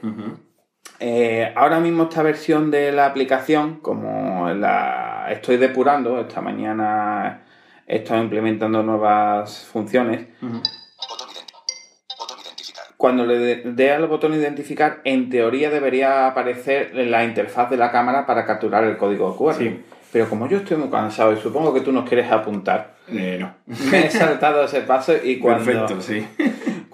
Eh, 1.01 1.53
ahora 1.57 1.81
mismo 1.81 2.05
esta 2.05 2.23
versión 2.23 2.71
de 2.71 2.93
la 2.93 3.07
aplicación, 3.07 3.81
como 3.81 4.49
la 4.51 5.27
estoy 5.31 5.57
depurando, 5.57 6.21
esta 6.21 6.41
mañana 6.41 7.43
he 7.87 7.97
estado 7.97 8.23
implementando 8.23 8.83
nuevas 8.83 9.65
funciones, 9.71 10.27
botón 10.41 12.39
identificar. 12.45 12.85
cuando 12.97 13.27
le 13.27 13.39
dé 13.39 13.63
dé 13.65 13.91
al 13.93 14.07
botón 14.07 14.35
identificar, 14.35 15.01
en 15.05 15.29
teoría 15.29 15.69
debería 15.71 16.27
aparecer 16.29 16.95
la 16.95 17.25
interfaz 17.25 17.69
de 17.71 17.77
la 17.77 17.91
cámara 17.91 18.25
para 18.25 18.47
capturar 18.47 18.85
el 18.85 18.97
código 18.97 19.37
QR. 19.37 19.55
Sí. 19.55 19.83
Pero 20.13 20.29
como 20.31 20.47
yo 20.49 20.59
estoy 20.59 20.77
muy 20.77 20.91
cansado 20.91 21.33
y 21.33 21.41
supongo 21.41 21.75
que 21.75 21.81
tú 21.81 21.91
nos 21.91 22.09
quieres 22.09 22.31
apuntar, 22.31 22.95
Eh, 23.09 23.37
no. 23.41 23.53
me 23.91 24.07
he 24.07 24.11
saltado 24.11 24.65
ese 24.65 24.81
paso 24.83 25.13
y 25.23 25.39
cuando, 25.39 25.65
Perfecto, 25.65 26.01
sí. 26.01 26.25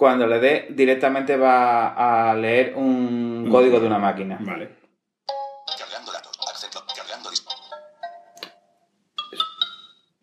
Cuando 0.01 0.25
le 0.25 0.39
dé 0.39 0.65
directamente 0.71 1.37
va 1.37 1.93
a 1.93 2.33
leer 2.33 2.73
un 2.75 3.47
código 3.51 3.79
de 3.79 3.85
una 3.85 3.99
máquina. 3.99 4.35
Vale. 4.41 4.79
Cargando 5.77 6.11
datos. 6.11 6.35
Cargando 6.95 7.29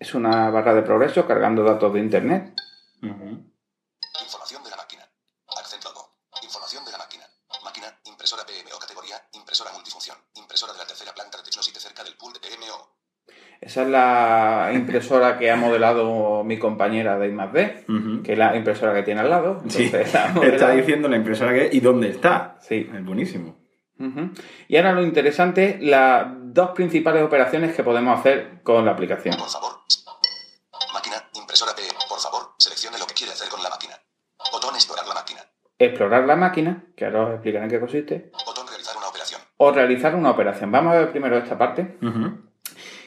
Es 0.01 0.15
una 0.15 0.51
barra 0.51 0.75
de 0.75 0.83
progreso 0.83 1.25
cargando 1.29 1.63
datos 1.63 1.93
de 1.95 2.01
internet 2.01 2.55
la 4.71 4.77
máquina. 4.79 5.09
Accent 5.61 5.85
logo. 5.85 6.19
Información 6.43 6.85
de 6.85 6.91
la 6.91 6.99
máquina. 6.99 7.25
Máquina, 7.63 8.01
impresora 8.07 8.45
PMO 8.45 8.81
categoría, 8.81 9.29
impresora 9.35 9.71
multifunción, 9.71 10.19
impresora 10.35 10.73
de 10.73 10.81
la 10.81 10.87
tercera 10.87 11.15
planta 11.15 11.39
de 11.39 11.45
Technosite 11.45 11.79
cerca 11.79 12.03
del 12.03 12.17
pool 12.17 12.33
de 12.33 12.41
PMO. 12.41 12.99
Esa 13.79 13.87
es 13.87 13.93
la 13.93 14.71
impresora 14.75 15.39
que 15.39 15.53
ha 15.53 15.57
modelado 15.57 16.43
mi 16.43 16.59
compañera 16.59 17.17
de 17.17 17.29
I+D, 17.29 17.85
Ujú. 17.89 18.23
que 18.25 18.33
es 18.33 18.39
la 18.39 18.57
impresora 18.57 18.93
que 18.93 19.05
tiene 19.05 19.21
al 19.21 19.31
lado. 19.31 19.63
Sí. 19.69 19.85
Entonces, 19.85 20.15
Está 20.43 20.71
diciendo 20.73 21.09
la 21.09 21.15
impresora 21.17 21.53
que 21.55 21.69
y 21.71 21.79
dónde 21.79 22.09
está. 22.11 22.57
Sí. 22.61 22.91
Es 22.93 23.05
buenísimo. 23.05 23.57
Y 24.67 24.77
ahora 24.77 24.93
lo 24.95 25.03
interesante, 25.03 25.79
las 25.81 26.27
dos 26.53 26.71
principales 26.71 27.23
operaciones 27.23 27.75
que 27.77 27.85
podemos 27.85 28.19
hacer 28.19 28.63
con 28.65 28.85
la 28.85 28.91
aplicación. 28.93 29.37
Por 29.37 29.49
favor. 29.49 29.71
Máquina, 30.93 31.17
impresora 31.35 31.73
P. 31.77 31.83
Por 32.09 32.19
favor, 32.19 32.55
seleccione 32.59 32.99
lo 32.99 33.07
que 33.07 33.15
quiere 33.15 33.33
hacer 33.33 33.49
con 33.49 33.63
la 33.63 33.71
máquina. 33.71 33.95
Botón 34.53 34.75
explorar 34.75 35.07
la 35.07 35.15
máquina. 35.15 35.41
Explorar 35.79 36.25
la 36.27 36.35
máquina, 36.35 36.85
que 36.97 37.05
ahora 37.05 37.23
os 37.27 37.31
explicaré 37.35 37.65
en 37.67 37.71
qué 37.71 37.79
consiste, 37.79 38.33
Botón 38.45 38.67
realizar 38.67 38.97
una 38.97 39.07
operación. 39.07 39.41
o 39.57 39.71
realizar 39.71 40.15
una 40.17 40.31
operación. 40.31 40.73
Vamos 40.73 40.95
a 40.95 40.99
ver 40.99 41.11
primero 41.13 41.37
esta 41.39 41.57
parte. 41.57 41.97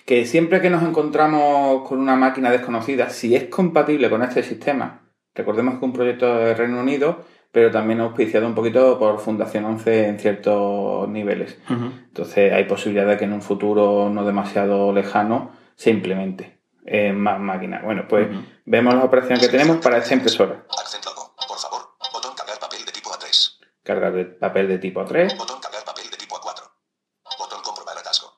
Que 0.06 0.26
siempre 0.26 0.62
que 0.62 0.70
nos 0.70 0.84
encontramos 0.84 1.88
con 1.88 2.00
una 2.00 2.16
máquina 2.16 2.52
desconocida, 2.52 3.10
si 3.10 3.36
es 3.36 3.46
compatible 3.46 4.10
con 4.10 4.24
este 4.24 4.44
sistema, 4.44 5.12
recordemos 5.34 5.74
que 5.74 5.78
es 5.78 5.84
un 5.84 5.94
proyecto 5.94 6.36
de 6.36 6.54
Reino 6.54 6.80
Unido, 6.80 7.26
pero 7.52 7.70
también 7.70 8.00
auspiciado 8.00 8.48
un 8.48 8.56
poquito 8.56 8.98
por 8.98 9.20
Fundación 9.20 9.66
11 9.66 10.08
en 10.08 10.20
ciertos 10.20 11.10
niveles. 11.10 11.58
Entonces 11.70 12.54
hay 12.54 12.64
posibilidad 12.64 13.08
de 13.08 13.18
que 13.18 13.26
en 13.26 13.34
un 13.34 13.42
futuro 13.42 14.10
no 14.10 14.26
demasiado 14.26 14.94
lejano 14.94 15.52
se 15.76 15.90
implemente 15.90 16.62
en 16.86 17.20
más 17.20 17.40
máquinas. 17.40 17.84
Bueno, 17.84 18.08
pues 18.08 18.28
vemos 18.66 18.94
las 18.94 19.04
operaciones 19.04 19.42
que 19.42 19.52
tenemos 19.52 19.78
para 19.78 19.98
esta 19.98 20.14
impresora. 20.14 20.66
Accent 20.80 21.06
logo. 21.06 21.36
Por 21.48 21.58
favor. 21.58 21.82
Botón 22.14 22.34
cargar 22.36 22.60
papel 22.60 22.86
de 22.86 22.92
tipo 22.92 23.10
A3. 23.12 23.58
Cargar 23.84 24.14
de 24.14 24.26
papel 24.26 24.68
de 24.68 24.78
tipo 24.78 25.04
3. 25.04 25.38
Botón 25.38 25.60
cargar 25.60 25.84
papel 25.84 26.10
de 26.10 26.18
tipo 26.18 26.36
A4. 26.36 26.64
Botón 27.38 27.62
comprobar 27.64 27.98
atasco. 27.98 28.34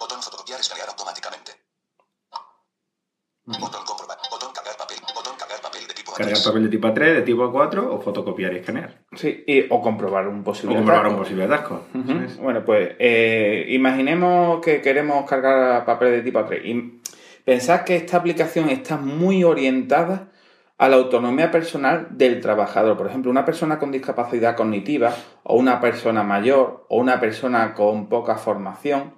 Botón 0.00 0.22
fotocopiar 0.22 0.60
escanear 0.60 0.88
automáticamente. 0.88 1.52
Botón 3.44 3.84
comprobar. 3.86 4.18
Botón 4.30 4.52
cargar 4.52 4.76
papel. 4.76 4.98
Botón 5.14 5.36
cargar 5.36 5.60
papel 5.60 5.86
de 5.86 5.94
tipo 5.94 6.07
A3. 6.07 6.07
Cargar 6.18 6.42
papel 6.44 6.62
de 6.64 6.68
tipo 6.68 6.88
A3, 6.88 7.14
de 7.14 7.22
tipo 7.22 7.42
A4 7.44 7.78
o 7.90 8.00
fotocopiar 8.00 8.52
y 8.52 8.56
escanear. 8.56 8.98
Sí, 9.14 9.44
y- 9.46 9.66
o 9.70 9.80
comprobar 9.80 10.26
un 10.28 10.40
O 10.40 10.44
posible 10.44 10.74
comprobar 10.76 11.00
atasco. 11.06 11.16
un 11.18 11.22
posible 11.22 11.44
atasco. 11.44 11.82
Bueno, 12.42 12.64
pues 12.64 12.90
eh, 12.98 13.66
imaginemos 13.70 14.60
que 14.64 14.80
queremos 14.80 15.24
cargar 15.28 15.84
papel 15.84 16.12
de 16.12 16.22
tipo 16.22 16.38
A3 16.40 16.60
y 16.64 17.00
pensad 17.44 17.82
que 17.84 17.96
esta 17.96 18.16
aplicación 18.18 18.68
está 18.68 18.96
muy 18.96 19.44
orientada 19.44 20.28
a 20.76 20.88
la 20.88 20.96
autonomía 20.96 21.50
personal 21.50 22.06
del 22.12 22.40
trabajador. 22.40 22.96
Por 22.96 23.06
ejemplo, 23.08 23.30
una 23.30 23.44
persona 23.44 23.78
con 23.78 23.90
discapacidad 23.90 24.54
cognitiva 24.56 25.12
o 25.42 25.56
una 25.56 25.80
persona 25.80 26.22
mayor 26.22 26.84
o 26.88 26.98
una 26.98 27.18
persona 27.18 27.74
con 27.74 28.08
poca 28.08 28.36
formación 28.36 29.14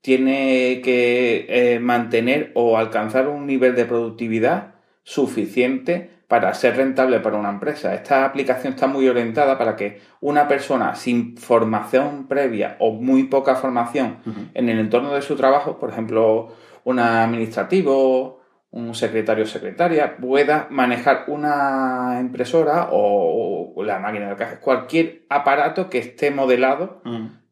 tiene 0.00 0.80
que 0.82 1.46
eh, 1.48 1.80
mantener 1.80 2.52
o 2.54 2.78
alcanzar 2.78 3.28
un 3.28 3.46
nivel 3.46 3.74
de 3.74 3.84
productividad 3.84 4.74
suficiente 5.02 6.10
para 6.28 6.52
ser 6.52 6.76
rentable 6.76 7.20
para 7.20 7.38
una 7.38 7.48
empresa. 7.48 7.94
Esta 7.94 8.26
aplicación 8.26 8.74
está 8.74 8.86
muy 8.86 9.08
orientada 9.08 9.56
para 9.56 9.74
que 9.76 10.02
una 10.20 10.46
persona 10.46 10.94
sin 10.94 11.38
formación 11.38 12.28
previa 12.28 12.76
o 12.78 12.92
muy 12.92 13.24
poca 13.24 13.56
formación 13.56 14.18
en 14.52 14.68
el 14.68 14.78
entorno 14.78 15.14
de 15.14 15.22
su 15.22 15.36
trabajo, 15.36 15.78
por 15.78 15.88
ejemplo, 15.90 16.52
un 16.84 16.98
administrativo, 16.98 18.42
un 18.70 18.94
secretario 18.94 19.44
o 19.44 19.46
secretaria, 19.46 20.18
pueda 20.18 20.66
manejar 20.70 21.24
una 21.28 22.18
impresora 22.20 22.88
o, 22.92 23.72
o 23.74 23.82
la 23.82 23.98
máquina 23.98 24.28
de 24.28 24.36
caja, 24.36 24.60
cualquier 24.60 25.22
aparato 25.30 25.88
que 25.88 25.98
esté 25.98 26.30
modelado 26.30 27.00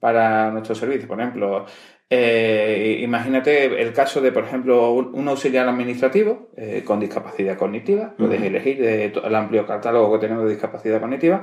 para 0.01 0.51
nuestro 0.51 0.75
servicio. 0.75 1.09
Por 1.09 1.19
ejemplo, 1.19 1.65
eh, 2.09 3.01
imagínate 3.03 3.83
el 3.83 3.93
caso 3.93 4.21
de, 4.21 4.31
por 4.33 4.45
ejemplo, 4.45 4.93
un, 4.93 5.11
un 5.15 5.29
auxiliar 5.29 5.69
administrativo 5.69 6.51
eh, 6.57 6.83
con 6.85 7.01
discapacidad 7.01 7.59
cognitiva. 7.59 8.15
Puedes 8.17 8.41
elegir 8.43 8.81
de 8.81 9.09
to- 9.11 9.25
el 9.27 9.35
amplio 9.35 9.67
catálogo 9.67 10.13
que 10.13 10.19
tenemos 10.27 10.45
de 10.45 10.51
discapacidad 10.51 11.01
cognitiva. 11.01 11.43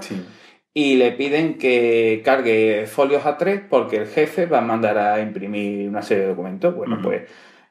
Y 0.74 0.96
le 0.96 1.12
piden 1.12 1.58
que 1.58 2.22
cargue 2.25 2.88
folios 2.88 3.24
A3 3.24 3.67
porque 3.70 3.98
el 3.98 4.08
jefe 4.08 4.46
va 4.46 4.60
a 4.60 4.62
mandar 4.62 4.98
a 4.98 5.20
imprimir 5.20 5.88
una 5.89 6.01
serie 6.01 6.24
de 6.24 6.29
documentos. 6.29 6.74
Bueno, 6.74 7.00
pues 7.03 7.29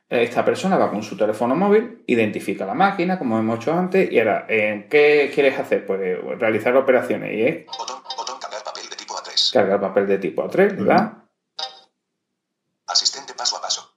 esta 0.08 0.44
persona 0.44 0.76
va 0.76 0.90
con 0.90 1.02
su 1.02 1.16
teléfono 1.16 1.56
móvil, 1.56 2.04
identifica 2.06 2.66
la 2.66 2.75
máquina, 2.75 3.18
como 3.18 3.38
hemos 3.38 3.56
hecho 3.58 3.72
antes, 3.72 4.12
y 4.12 4.18
ahora, 4.18 4.44
eh, 4.49 4.87
¿qué 4.90 5.30
quieres 5.34 5.58
hacer? 5.58 5.87
Pues 5.87 6.00
eh, 6.02 6.20
realizar 6.38 6.76
operaciones 6.76 7.32
y 7.32 7.42
es 7.42 7.66
Botón, 7.66 8.02
botón 8.16 8.38
cargar 8.38 8.62
papel 8.62 8.88
de 8.90 8.96
tipo 8.96 9.14
A3. 9.14 9.52
cargar 9.54 9.80
papel 9.80 10.06
de 10.06 10.18
tipo 10.18 10.44
A3, 10.44 10.76
¿verdad 10.76 11.12
paso 13.37 13.56
a 13.56 13.61
paso. 13.61 13.96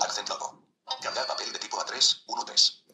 Accent 0.00 0.28
logo. 0.30 0.62
Cargar 1.02 1.26
papel 1.26 1.52
de 1.52 1.58
tipo 1.58 1.76
A3, 1.76 2.22
1 2.28 2.44
3. 2.46 2.84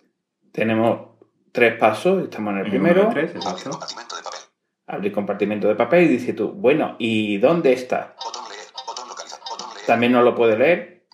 Tenemos 0.56 1.10
tres 1.52 1.78
pasos, 1.78 2.25
estamos 2.25 2.52
en 2.52 2.58
el 2.60 2.64
El 2.64 2.70
primero. 2.70 3.08
tres, 3.12 3.30
Abrir 3.30 3.36
exacto. 3.36 3.70
compartimento 3.70 4.16
de 4.16 4.22
papel. 4.22 4.40
abrir 4.86 5.12
compartimento 5.12 5.68
de 5.68 5.75
papel 5.75 6.04
y 6.04 6.08
dice 6.08 6.32
tú, 6.32 6.52
bueno, 6.52 6.96
¿y 6.98 7.36
dónde 7.38 7.75
está? 7.75 8.16
Botón 8.25 8.48
leer. 8.48 8.64
Botón 8.86 9.06
localizar. 9.08 9.38
Botón 9.50 9.68
leer. 9.75 9.86
También 9.86 10.12
no 10.12 10.22
lo 10.22 10.34
puede 10.34 10.56
leer. 10.56 11.06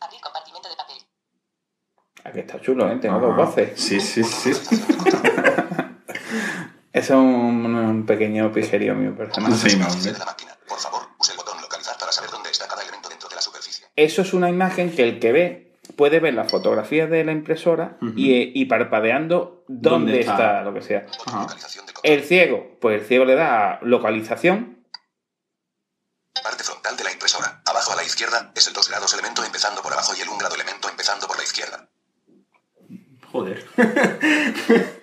Abrir 0.00 0.20
compartimento 0.20 0.68
de 0.68 0.76
papel. 0.76 0.96
Aquí 2.24 2.38
está 2.38 2.60
chulo, 2.60 2.88
¿eh? 2.90 2.96
Tengo 3.00 3.16
Ajá. 3.16 3.26
dos 3.26 3.36
voces. 3.36 3.72
Sí, 3.80 4.00
sí, 4.00 4.22
sí. 4.22 4.50
Eso 6.92 7.14
es 7.14 7.18
un, 7.20 7.74
un 7.74 8.06
pequeño 8.06 8.50
pijerío 8.52 8.94
mío 8.94 9.14
personal. 9.16 9.52
Sí, 9.54 9.76
no. 9.76 9.86
Por 10.68 10.78
favor, 10.78 11.02
use 11.18 11.32
el 11.32 11.36
botón 11.38 11.60
localizar 11.60 11.96
para 11.98 12.12
saber 12.12 12.30
dónde 12.30 12.50
está 12.50 12.66
cada 12.68 12.82
elemento 12.82 13.08
dentro 13.08 13.28
de 13.28 13.34
la 13.36 13.40
superficie. 13.42 13.86
Eso 13.96 14.22
es 14.22 14.32
una 14.32 14.48
imagen 14.48 14.94
que 14.94 15.02
el 15.02 15.18
que 15.20 15.32
ve 15.32 15.67
puede 15.96 16.20
ver 16.20 16.34
la 16.34 16.44
fotografía 16.44 17.06
de 17.06 17.24
la 17.24 17.32
impresora 17.32 17.96
y, 18.16 18.60
y 18.60 18.64
parpadeando 18.66 19.64
dónde, 19.68 19.90
¿Dónde 19.90 20.20
está? 20.20 20.32
está? 20.32 20.62
lo 20.62 20.74
que 20.74 20.82
sea. 20.82 21.06
Ajá. 21.26 21.46
El 22.02 22.22
ciego, 22.24 22.76
pues 22.80 23.00
el 23.00 23.06
ciego 23.06 23.24
le 23.24 23.34
da 23.34 23.72
a 23.72 23.78
localización. 23.82 24.84
Parte 26.42 26.62
frontal 26.62 26.96
de 26.96 27.04
la 27.04 27.12
impresora. 27.12 27.62
Abajo 27.66 27.92
a 27.92 27.96
la 27.96 28.04
izquierda 28.04 28.52
es 28.54 28.66
el 28.68 28.72
2 28.74 28.88
grados 28.90 29.12
elemento 29.14 29.42
empezando 29.44 29.82
por 29.82 29.92
abajo 29.92 30.12
y 30.16 30.22
el 30.22 30.28
1 30.28 30.38
grado 30.38 30.54
elemento 30.54 30.88
empezando 30.88 31.26
por 31.26 31.36
la 31.36 31.42
izquierda. 31.42 31.88
Joder. 33.32 33.66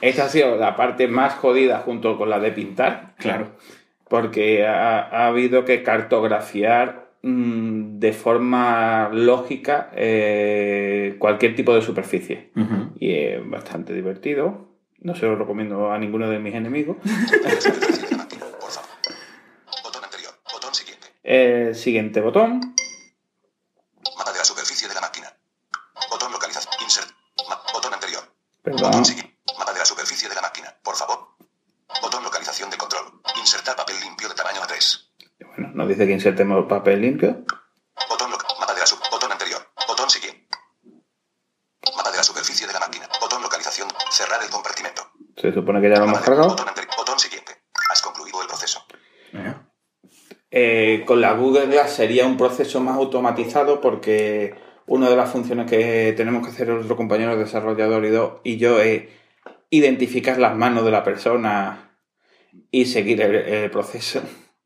Esta 0.00 0.24
ha 0.24 0.28
sido 0.28 0.56
la 0.56 0.76
parte 0.76 1.08
más 1.08 1.34
jodida 1.34 1.78
junto 1.80 2.18
con 2.18 2.28
la 2.30 2.38
de 2.40 2.52
pintar. 2.52 3.14
Claro. 3.18 3.56
porque 4.08 4.66
ha, 4.66 5.00
ha 5.00 5.26
habido 5.28 5.64
que 5.64 5.82
cartografiar 5.82 7.05
de 7.26 8.12
forma 8.12 9.08
lógica 9.12 9.90
eh, 9.94 11.16
cualquier 11.18 11.54
tipo 11.56 11.74
de 11.74 11.82
superficie. 11.82 12.52
Ujú. 12.56 12.92
Y 13.00 13.12
es 13.14 13.50
bastante 13.50 13.92
divertido. 13.92 14.68
No 15.00 15.14
se 15.14 15.26
lo 15.26 15.36
recomiendo 15.36 15.90
a 15.92 15.98
ninguno 15.98 16.28
de 16.30 16.38
mis 16.38 16.54
enemigos. 16.54 16.96
Botón 19.82 20.04
anterior. 20.04 20.32
Botón 20.52 20.74
siguiente. 20.74 21.06
El 21.22 21.74
siguiente 21.74 22.20
botón. 22.20 22.74
Mapa 24.18 24.32
de 24.32 24.38
la 24.38 24.44
superficie 24.44 24.88
de 24.88 24.94
la 24.94 25.00
máquina. 25.00 25.32
Botón 26.10 26.32
localización. 26.32 26.74
Insert. 26.82 27.08
Ma- 27.48 27.60
botón 27.72 27.92
anterior. 27.94 28.22
Perdón. 28.62 28.82
Botón 28.90 29.04
siguiente. 29.04 29.36
Mapa 29.58 29.72
de 29.72 29.78
la 29.80 29.84
superficie 29.84 30.28
de 30.28 30.34
la 30.34 30.42
máquina. 30.42 30.74
Por 30.82 30.96
favor. 30.96 31.28
Botón 32.02 32.22
localización 32.24 32.70
de 32.70 32.76
control. 32.76 33.20
Insertar 33.38 33.76
papel 33.76 33.96
limpio 34.00 34.28
de 34.28 34.34
tamaño 34.34 34.60
A3. 34.60 35.05
Bueno, 35.40 35.70
nos 35.74 35.88
dice 35.88 36.06
que 36.06 36.12
insertemos 36.12 36.66
papel 36.66 37.00
limpio. 37.02 37.44
Botón 38.08 38.30
loca- 38.30 38.46
Mapa 38.60 38.74
de 38.74 38.80
la 38.80 38.86
sub. 38.86 38.98
Botón 39.10 39.32
anterior. 39.32 39.60
Botón 39.86 40.08
siguiente. 40.10 40.46
Mapa 41.96 42.10
de 42.10 42.16
la 42.16 42.22
superficie 42.22 42.66
de 42.66 42.72
la 42.72 42.80
máquina. 42.80 43.08
Botón 43.20 43.42
localización. 43.42 43.88
Cerrar 44.10 44.42
el 44.42 44.50
compartimento. 44.50 45.02
Se 45.36 45.52
supone 45.52 45.80
que 45.80 45.90
ya 45.90 45.98
lo 45.98 46.04
hemos 46.04 46.20
cargado. 46.20 46.48
Botón. 46.50 46.66
Botón 46.96 47.18
siguiente. 47.18 47.52
Has 47.90 48.02
concluido 48.02 48.40
el 48.42 48.48
proceso. 48.48 48.84
Eh, 50.50 51.04
con 51.06 51.20
la 51.20 51.32
Google 51.34 51.66
Glass 51.66 51.92
sería 51.94 52.24
un 52.26 52.36
proceso 52.36 52.80
más 52.80 52.96
automatizado 52.96 53.80
porque 53.80 54.54
una 54.86 55.10
de 55.10 55.16
las 55.16 55.30
funciones 55.30 55.68
que 55.68 56.14
tenemos 56.16 56.42
que 56.46 56.52
hacer 56.52 56.68
nuestro 56.68 56.96
compañero 56.96 57.36
desarrollador 57.36 58.04
y, 58.04 58.10
do- 58.10 58.40
y 58.44 58.56
yo 58.56 58.80
es 58.80 59.04
identificar 59.70 60.38
las 60.38 60.54
manos 60.54 60.84
de 60.84 60.90
la 60.92 61.02
persona 61.04 61.98
y 62.70 62.86
seguir 62.86 63.20
el, 63.20 63.34
el 63.34 63.70
proceso. 63.70 64.22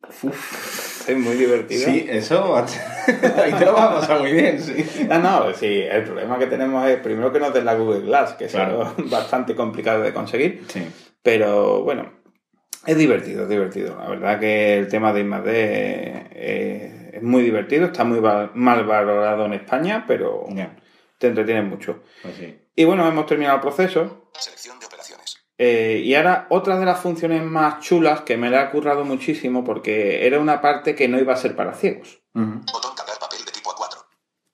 Es 0.09 1.17
muy 1.17 1.35
divertido. 1.37 1.85
Sí, 1.85 2.07
eso. 2.09 2.57
Ahí 3.43 3.53
te 3.53 3.65
lo 3.65 3.73
vas 3.75 3.83
a 3.91 3.95
pasar 4.01 4.21
muy 4.21 4.33
bien, 4.33 4.61
sí. 4.61 5.07
No, 5.09 5.19
no, 5.19 5.53
sí, 5.55 5.67
el 5.83 6.05
problema 6.05 6.39
que 6.39 6.47
tenemos 6.47 6.87
es 6.89 6.99
primero 7.01 7.33
que 7.33 7.41
no 7.41 7.47
es 7.47 7.55
de 7.55 7.63
la 7.63 7.75
Google 7.75 8.01
Glass, 8.01 8.35
que 8.35 8.47
es 8.47 8.53
Claro. 8.53 8.83
algo 8.83 8.95
bastante 9.11 9.55
complicado 9.55 10.03
de 10.03 10.13
conseguir. 10.13 10.65
Sí. 10.69 10.87
Pero 11.23 11.83
bueno, 11.83 12.13
es 12.87 12.97
divertido, 12.97 13.43
es 13.45 13.49
divertido. 13.49 13.97
La 13.99 14.09
verdad 14.09 14.41
que 14.41 14.79
el 14.79 14.89
tema 14.89 15.13
de 15.13 15.21
I+D 15.21 17.11
es 17.17 17.23
muy 17.23 17.43
divertido, 17.43 17.87
está 17.87 18.05
muy 18.05 18.21
mal 18.21 18.85
valorado 18.85 19.45
en 19.47 19.55
España, 19.55 20.05
pero 20.07 20.47
te 21.19 21.27
entretiene 21.27 21.63
mucho. 21.63 22.03
Pues 22.23 22.37
sí. 22.37 22.57
Y 22.77 22.85
bueno, 22.85 23.07
hemos 23.07 23.27
terminado 23.27 23.57
el 23.57 23.61
proceso. 23.63 24.31
Selección 24.39 24.79
de 24.81 24.87
operaciones. 24.87 25.10
Eh, 25.63 26.01
y 26.03 26.15
ahora 26.15 26.47
otra 26.49 26.79
de 26.79 26.87
las 26.87 27.01
funciones 27.01 27.43
más 27.45 27.81
chulas 27.81 28.23
que 28.23 28.37
me 28.39 28.49
la 28.49 28.63
ha 28.63 28.71
currado 28.71 29.05
muchísimo 29.05 29.63
porque 29.63 30.27
era 30.27 30.39
una 30.41 30.61
parte 30.63 30.95
que 30.95 31.07
no 31.09 31.19
iba 31.19 31.35
a 31.35 31.37
ser 31.37 31.55
para 31.55 31.75
ciegos, 31.75 32.23
Ujú. 32.35 32.61
Botón 32.73 32.95
cargar 32.97 33.19
papel 33.19 33.45
de 33.45 33.53
tipo 33.53 33.71
A4. 33.75 34.07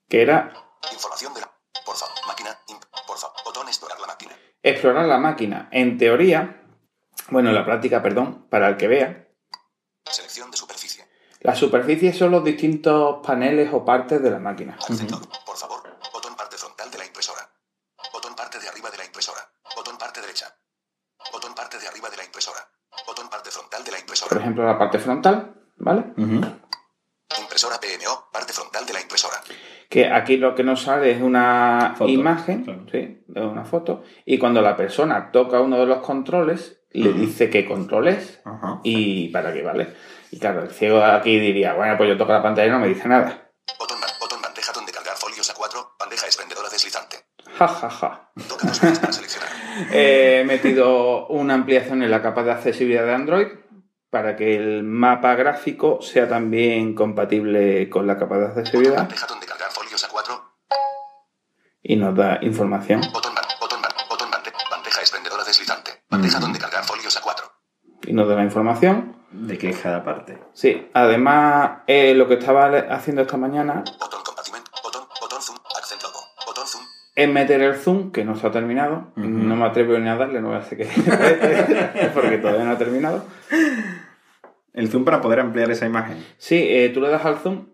que 0.09 0.21
era 0.21 0.51
Información 0.91 1.33
de 1.33 1.41
la. 1.41 1.51
Por 1.85 1.95
favor. 1.95 2.15
Máquina. 2.27 2.49
imp- 2.67 3.05
Por 3.07 3.17
favor. 3.17 3.35
Botón 3.45 3.67
explorar 3.67 3.99
la 3.99 4.07
máquina. 4.07 4.33
explorar 4.63 5.05
la 5.05 5.17
máquina. 5.17 5.69
En 5.71 5.97
teoría, 5.97 6.63
bueno, 7.29 7.49
en 7.49 7.55
la 7.55 7.63
práctica, 7.65 8.01
perdón, 8.01 8.47
para 8.49 8.67
el 8.67 8.77
que 8.77 8.87
vea, 8.87 9.27
Selección 10.09 10.49
de 10.51 10.57
superficie. 10.57 11.05
las 11.41 11.57
superficies 11.57 12.17
son 12.17 12.31
los 12.31 12.43
distintos 12.43 13.25
paneles 13.25 13.69
o 13.73 13.83
partes 13.85 14.21
de 14.21 14.31
la 14.31 14.39
máquina. 14.39 14.73
Accent 14.75 15.09
log. 15.11 15.21
Por 15.45 15.55
favor. 15.57 15.81
Botón 16.13 16.35
parte 16.35 16.57
frontal 16.57 16.89
de 16.91 16.97
la 16.97 17.05
impresora. 17.05 17.49
Botón 18.13 18.35
parte 18.35 18.59
de 18.59 18.67
arriba 18.69 18.89
de 18.89 18.97
la 18.97 19.05
impresora. 19.05 19.41
Botón 19.75 19.97
parte 19.97 20.21
derecha. 20.21 20.47
Botón 21.33 21.53
parte 21.53 21.77
de 21.79 21.87
arriba 21.87 22.09
de 22.09 22.17
la 22.17 22.23
impresora. 22.23 22.61
Botón 23.05 23.29
parte 23.29 23.51
frontal 23.51 23.83
de 23.83 23.91
la 23.91 23.97
Por 23.97 24.01
impresora. 24.01 24.46
Ejemplo, 24.57 24.65
la 24.65 24.77
parte 24.79 24.99
frontal, 24.99 25.53
¿vale? 25.77 26.03
Impresora 26.17 27.77
PMO. 27.79 28.29
Parte 28.31 28.53
frontal 28.53 28.85
de 28.85 28.93
la 28.93 29.01
impresora. 29.01 29.35
Que 29.89 30.07
aquí 30.11 30.37
lo 30.37 30.53
que 30.55 30.63
nos 30.63 30.81
sale 30.83 31.11
es 31.11 31.21
una 31.21 31.93
Foto, 31.97 32.09
imagen, 32.11 32.63
claro. 32.63 32.85
sí, 32.91 33.23
de 33.27 33.41
una 33.41 33.63
foto, 33.63 34.03
y 34.25 34.37
cuando 34.37 34.61
la 34.61 34.75
persona 34.75 35.31
toca 35.31 35.61
uno 35.61 35.79
de 35.79 35.85
los 35.85 35.99
controles, 35.99 36.81
le 36.91 37.13
dice 37.13 37.49
qué 37.49 37.65
control 37.65 38.09
es 38.09 38.41
y 38.83 39.29
para 39.29 39.53
qué 39.53 39.61
vale. 39.63 39.93
Y 40.31 40.39
claro, 40.39 40.63
el 40.63 40.71
ciego 40.71 41.01
aquí 41.03 41.39
diría, 41.39 41.73
bueno, 41.73 41.95
pues 41.97 42.09
yo 42.09 42.17
toco 42.17 42.33
la 42.33 42.43
pantalla 42.43 42.67
y 42.67 42.71
no 42.71 42.79
me 42.79 42.87
dice 42.89 43.07
nada. 43.07 43.49
Botón, 43.79 43.99
ba- 44.01 44.07
botón 44.19 44.41
bandeja 44.41 44.73
donde 44.73 44.91
cargar 44.91 45.15
folios 45.15 45.53
A4. 45.55 45.91
Bandeja 45.99 46.25
expendedora 46.25 46.67
deslizante. 46.69 47.17
Ja, 47.57 47.67
ja, 47.67 47.89
ja. 47.89 48.31
Toca 48.49 48.67
dos 48.67 48.81
veces 48.81 48.99
para 48.99 49.13
seleccionar. 49.13 49.49
He 49.93 50.43
metido 50.45 51.27
una 51.27 51.53
ampliación 51.53 52.03
en 52.03 52.11
la 52.11 52.21
capa 52.21 52.43
de 52.43 52.51
accesibilidad 52.51 53.05
de 53.05 53.13
Android 53.13 53.47
para 54.09 54.35
que 54.35 54.55
el 54.55 54.83
mapa 54.83 55.35
gráfico 55.35 56.01
sea 56.01 56.27
también 56.29 56.93
compatible 56.95 57.89
con 57.89 58.07
la 58.07 58.17
capa 58.17 58.35
de 58.37 58.45
Botón 58.47 58.59
accesibilidad 58.59 58.97
bandeja 58.97 59.27
donde 59.27 59.45
cargar 59.45 59.69
folios 59.71 60.07
A4. 60.09 60.41
y 61.83 61.95
nos 61.95 62.15
da 62.15 62.39
información. 62.41 63.01
Botón, 63.13 63.33
botón, 63.59 63.81
botón 64.09 64.29
bande- 64.31 64.51
bandeja 64.71 64.99
expendedora 65.01 65.43
deslizante. 65.43 65.91
Bandeja 66.09 66.39
Mm. 66.39 66.41
donde 66.41 66.59
cargar 66.59 66.83
folios 66.83 67.17
A4. 67.21 67.43
Y 68.07 68.13
nos 68.13 68.27
da 68.27 68.35
la 68.35 68.43
información. 68.43 69.15
¿De 69.31 69.57
qué 69.57 69.69
es 69.71 69.79
cada 69.79 70.03
parte? 70.05 70.39
Sí, 70.53 70.89
además 70.93 71.79
eh, 71.87 72.13
lo 72.13 72.27
que 72.29 72.35
estaba 72.35 72.67
haciendo 72.89 73.23
esta 73.23 73.35
mañana 73.35 73.83
Botón 73.99 74.23
compartimento. 74.23 74.71
Botón, 74.81 75.03
botón 75.19 75.41
zoom. 75.41 75.57
Accent 75.77 76.01
logo. 76.01 76.19
Botón 76.45 76.65
zoom. 76.65 76.83
es 77.13 77.27
meter 77.29 77.61
el 77.61 77.75
zoom, 77.75 78.11
que 78.13 78.23
no 78.23 78.33
está 78.33 78.51
terminado. 78.51 79.11
Ujú. 79.17 79.27
No 79.27 79.55
me 79.57 79.65
atrevo 79.65 79.97
ni 79.99 80.07
a 80.07 80.15
darle, 80.15 80.39
no 80.39 80.47
voy 80.49 80.57
a 80.57 80.59
hacer 80.61 80.77
que... 80.77 80.85
porque 82.13 82.37
todavía 82.37 82.63
no 82.63 82.71
ha 82.71 82.77
terminado. 82.77 83.25
El 84.77 84.89
zoom 84.89 85.03
para 85.03 85.19
poder 85.21 85.39
ampliar 85.39 85.69
esa 85.71 85.85
imagen. 85.85 86.23
Sí, 86.37 86.55
eh, 86.69 86.89
tú 86.93 87.01
le 87.01 87.09
das 87.09 87.25
al 87.25 87.37
zoom 87.37 87.65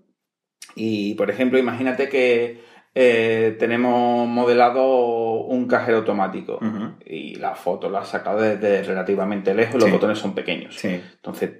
y, 0.75 1.13
por 1.15 1.29
ejemplo, 1.29 1.59
imagínate 1.59 2.09
que 2.09 2.61
eh, 2.95 3.55
tenemos 3.59 4.27
modelado 4.27 5.41
un 5.45 5.67
cajero 5.67 5.97
automático 5.99 6.59
y 7.05 7.35
la 7.35 7.55
foto 7.55 7.89
la 7.89 7.99
has 7.99 8.07
sacado 8.09 8.39
desde 8.41 8.83
relativamente 8.83 9.53
lejos 9.53 9.75
y 9.75 9.79
los 9.79 9.85
Sí. 9.87 9.91
botones 9.91 10.17
son 10.19 10.33
pequeños. 10.33 10.75
Sí. 10.75 10.87
Entonces, 11.15 11.51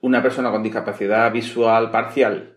una 0.00 0.22
persona 0.22 0.50
con 0.50 0.62
discapacidad 0.62 1.30
visual 1.32 1.90
parcial 1.90 2.54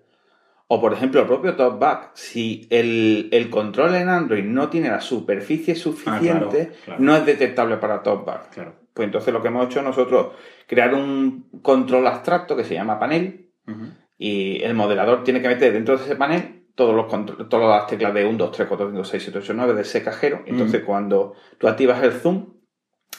o, 0.68 0.80
por 0.80 0.94
ejemplo, 0.94 1.22
el 1.22 1.28
propio 1.28 1.56
TalkBack, 1.56 2.12
si 2.14 2.68
el, 2.70 3.30
el 3.32 3.50
control 3.50 3.96
en 3.96 4.08
Android 4.10 4.44
no 4.44 4.70
tiene 4.70 4.90
la 4.90 5.02
superficie 5.02 5.74
suficiente, 5.76 6.72
Ah, 6.72 6.82
claro. 6.86 7.00
no 7.02 7.16
es 7.16 7.26
detectable 7.26 7.78
para 7.78 8.02
TalkBack. 8.04 8.50
Claro. 8.54 8.76
Pues 8.94 9.06
entonces 9.08 9.34
lo 9.34 9.42
que 9.42 9.48
hemos 9.48 9.66
hecho 9.66 9.82
nosotros, 9.82 10.28
crear 10.70 10.94
un 10.94 11.50
control 11.64 12.06
abstracto 12.06 12.56
que 12.56 12.64
se 12.64 12.76
llama 12.76 13.00
panel 13.00 13.50
Ujú. 13.68 13.88
y 14.20 14.62
el 14.62 14.76
modelador 14.76 15.24
tiene 15.24 15.42
que 15.42 15.48
meter 15.48 15.74
dentro 15.74 15.98
de 15.98 16.04
ese 16.04 16.16
panel 16.16 16.68
todos 16.76 16.96
los 16.96 17.50
todas 17.50 17.68
las 17.68 17.88
teclas 17.88 18.14
de 18.14 18.26
1, 18.26 18.38
2, 18.38 18.52
3, 18.52 18.68
4, 18.68 18.90
5, 18.92 19.04
6, 19.04 19.24
7, 19.24 19.40
8, 19.40 19.54
9 19.54 19.74
de 19.74 19.82
ese 19.82 20.02
cajero. 20.02 20.44
Entonces, 20.46 20.82
cuando 20.86 21.34
tú 21.58 21.68
activas 21.68 22.02
el 22.04 22.14
zoom, 22.14 22.54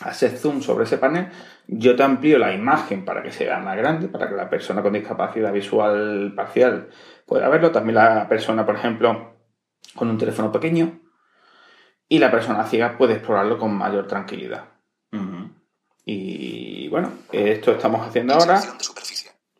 haces 0.01 0.41
zoom 0.41 0.63
sobre 0.63 0.85
ese 0.85 0.97
panel, 0.97 1.29
yo 1.67 1.95
te 1.95 2.03
amplío 2.03 2.39
la 2.39 2.55
imagen 2.55 3.05
para 3.05 3.23
que 3.23 3.33
sea 3.33 3.59
más 3.59 3.77
grande, 3.77 4.09
para 4.09 4.31
que 4.31 4.35
la 4.35 4.49
persona 4.49 4.81
con 4.81 4.95
discapacidad 4.95 5.53
visual 5.53 6.33
parcial 6.35 6.89
pueda 7.27 7.51
verlo. 7.51 7.71
También 7.71 7.97
la 7.97 8.27
persona, 8.29 8.65
por 8.65 8.77
ejemplo, 8.77 9.35
con 9.95 10.09
un 10.09 10.17
teléfono 10.17 10.51
pequeño. 10.51 11.01
Y 12.09 12.19
la 12.19 12.31
persona 12.31 12.65
ciega 12.65 12.97
puede 12.97 13.15
explorarlo 13.15 13.59
con 13.59 13.75
mayor 13.75 14.07
tranquilidad. 14.07 14.71
Ujú. 15.13 15.51
Y 16.07 16.40
bueno, 16.91 17.11
esto 17.33 17.73
estamos 17.73 18.07
haciendo 18.07 18.35
ahora. 18.35 18.61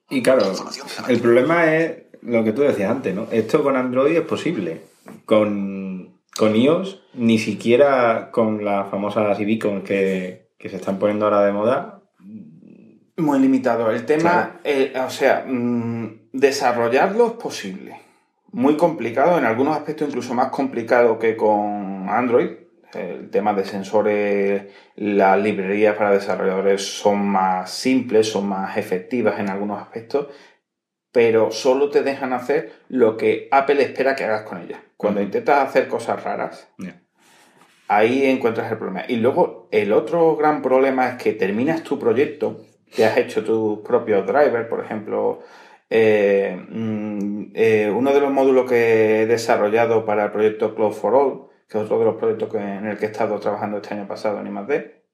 Y 0.09 0.23
claro, 0.23 0.53
el 1.09 1.21
problema 1.21 1.75
es 1.75 2.03
lo 2.23 2.43
que 2.45 2.53
tú 2.53 2.63
decías 2.63 2.91
antes, 2.91 3.15
¿no? 3.15 3.27
Esto 3.31 3.63
con 3.63 3.77
Android 3.77 4.17
es 4.17 4.27
posible. 4.27 4.83
Con, 5.25 6.21
con 6.37 6.57
iOS, 6.57 7.03
ni 7.15 7.39
siquiera 7.39 8.31
con 8.31 8.65
las 8.65 8.91
famosas 8.91 9.39
beacons 9.39 9.85
que, 9.85 10.51
que 10.59 10.69
se 10.69 10.77
están 10.77 10.99
poniendo 10.99 11.27
ahora 11.27 11.45
de 11.45 11.53
moda. 11.53 12.03
Muy 13.17 13.39
limitado. 13.39 13.91
El 13.91 14.05
tema, 14.07 14.21
Claro. 14.21 14.53
eh, 14.65 14.93
o 15.07 15.11
sea, 15.11 15.45
mm, 15.47 16.31
desarrollarlo 16.33 17.27
es 17.27 17.33
posible. 17.33 17.97
Muy 18.53 18.77
complicado, 18.77 19.39
en 19.39 19.45
algunos 19.45 19.77
aspectos 19.77 20.09
incluso 20.09 20.35
más 20.35 20.49
complicado 20.49 21.19
que 21.19 21.37
con 21.37 22.09
Android. 22.09 22.49
El 22.95 23.31
tema 23.31 23.55
de 23.55 23.65
sensores, 23.65 24.65
las 24.97 25.39
librerías 25.39 25.97
para 25.97 26.11
desarrolladores 26.11 26.83
son 26.83 27.27
más 27.27 27.71
simples, 27.71 28.29
son 28.29 28.49
más 28.49 28.77
efectivas 28.77 29.39
en 29.39 29.49
algunos 29.49 29.81
aspectos, 29.81 30.29
pero 31.13 31.51
solo 31.51 31.91
te 31.91 32.03
dejan 32.03 32.33
hacer 32.33 32.73
lo 32.89 33.17
que 33.17 33.49
Apple 33.51 33.83
espera 33.83 34.15
que 34.15 34.25
hagas 34.25 34.43
con 34.43 34.61
ellas. 34.61 34.81
Cuando 34.97 35.21
intentas 35.23 35.69
hacer 35.69 35.89
cosas 35.89 36.23
raras, 36.23 36.69
ahí 37.89 38.27
encuentras 38.27 38.71
el 38.71 38.79
problema. 38.79 39.05
Y 39.09 39.17
luego 39.17 39.69
el 39.71 39.93
otro 39.93 40.37
gran 40.37 40.63
problema 40.63 41.09
es 41.09 41.23
que 41.23 41.33
terminas 41.33 41.83
tu 41.83 41.99
proyecto, 41.99 42.65
te 42.95 43.05
has 43.05 43.17
hecho 43.17 43.45
tus 43.45 43.81
propios 43.81 44.27
drivers, 44.27 44.69
por 44.69 44.85
ejemplo, 44.85 45.41
eh, 45.89 46.57
mm, 46.69 47.53
eh, 47.55 47.93
uno 47.95 48.13
de 48.13 48.21
los 48.21 48.31
módulos 48.31 48.69
que 48.69 49.23
he 49.23 49.27
desarrollado 49.27 50.05
para 50.05 50.27
el 50.27 50.31
proyecto 50.31 50.75
Cloud 50.75 50.93
for 50.93 51.15
All, 51.15 51.50
que 51.71 51.79
es 51.79 51.85
otro 51.85 52.01
de 52.01 52.05
los 52.05 52.17
proyectos 52.17 52.53
en 52.55 52.87
el 52.87 52.99
que 52.99 53.07
he 53.07 53.11
estado 53.11 53.39
trabajando 53.39 53.77
este 53.77 53.95
año 53.95 54.09
pasado 54.09 54.41
en 54.41 54.49
I+D, 54.49 55.05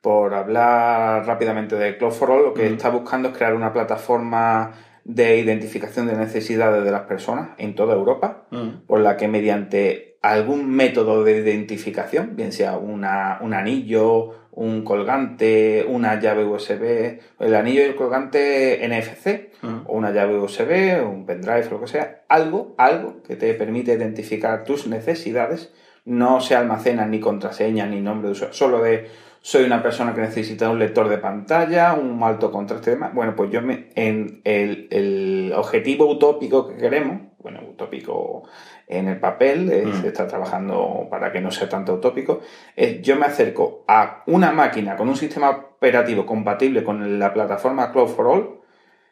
por 0.00 0.34
hablar 0.34 1.26
rápidamente 1.26 1.76
de 1.76 1.98
Cloud 1.98 2.12
for 2.12 2.30
All, 2.30 2.44
lo 2.44 2.54
que 2.54 2.66
está 2.66 2.88
buscando 2.88 3.28
es 3.28 3.36
crear 3.36 3.54
una 3.54 3.72
plataforma 3.72 4.72
de 5.04 5.38
identificación 5.38 6.06
de 6.06 6.16
necesidades 6.16 6.82
de 6.82 6.90
las 6.90 7.02
personas 7.02 7.50
en 7.58 7.74
toda 7.74 7.94
Europa, 7.94 8.46
por 8.86 9.00
la 9.00 9.18
que 9.18 9.28
mediante 9.28 10.18
algún 10.22 10.70
método 10.70 11.22
de 11.24 11.36
identificación, 11.36 12.36
bien 12.36 12.52
sea 12.52 12.78
una, 12.78 13.38
un 13.42 13.52
anillo, 13.52 14.43
un 14.56 14.84
colgante, 14.84 15.84
una 15.88 16.20
llave 16.20 16.44
USB, 16.44 17.18
el 17.40 17.54
anillo 17.54 17.80
y 17.80 17.84
el 17.84 17.96
colgante 17.96 18.80
NFC, 18.86 19.50
Ujú. 19.62 19.82
o 19.86 19.96
una 19.96 20.12
llave 20.12 20.38
USB, 20.38 21.02
o 21.04 21.08
un 21.08 21.26
pendrive, 21.26 21.68
lo 21.70 21.80
que 21.80 21.88
sea, 21.88 22.22
algo, 22.28 22.74
algo 22.78 23.22
que 23.22 23.36
te 23.36 23.52
permite 23.54 23.92
identificar 23.92 24.64
tus 24.64 24.86
necesidades, 24.86 25.72
no 26.04 26.40
se 26.40 26.54
almacenan 26.54 27.10
ni 27.10 27.18
contraseña 27.20 27.86
ni 27.86 28.00
nombre 28.00 28.28
de 28.28 28.32
usuario, 28.32 28.54
solo 28.54 28.82
de 28.82 29.06
soy 29.40 29.64
una 29.64 29.82
persona 29.82 30.14
que 30.14 30.22
necesita 30.22 30.70
un 30.70 30.78
lector 30.78 31.08
de 31.08 31.18
pantalla, 31.18 31.92
un 31.92 32.22
alto 32.22 32.50
contraste 32.50 32.90
y 32.90 32.94
demás. 32.94 33.12
Bueno, 33.12 33.34
pues 33.36 33.50
yo 33.50 33.60
me, 33.60 33.90
en 33.94 34.40
el, 34.44 34.88
el 34.90 35.52
objetivo 35.54 36.06
utópico 36.06 36.66
que 36.68 36.76
queremos, 36.78 37.20
bueno, 37.44 37.60
utópico 37.68 38.42
en 38.88 39.06
el 39.06 39.20
papel, 39.20 39.70
eh, 39.70 39.84
Mm. 39.84 40.00
se 40.00 40.08
está 40.08 40.26
trabajando 40.26 41.06
para 41.10 41.30
que 41.30 41.42
no 41.42 41.50
sea 41.50 41.68
tanto 41.68 41.94
utópico, 41.94 42.40
es 42.74 43.02
yo 43.02 43.16
me 43.16 43.26
acerco 43.26 43.84
a 43.86 44.24
una 44.26 44.50
máquina 44.50 44.96
con 44.96 45.08
un 45.10 45.16
sistema 45.16 45.50
operativo 45.50 46.24
compatible 46.24 46.82
con 46.82 47.18
la 47.18 47.32
plataforma 47.34 47.92
Cloud 47.92 48.08
for 48.08 48.26
All, 48.26 48.60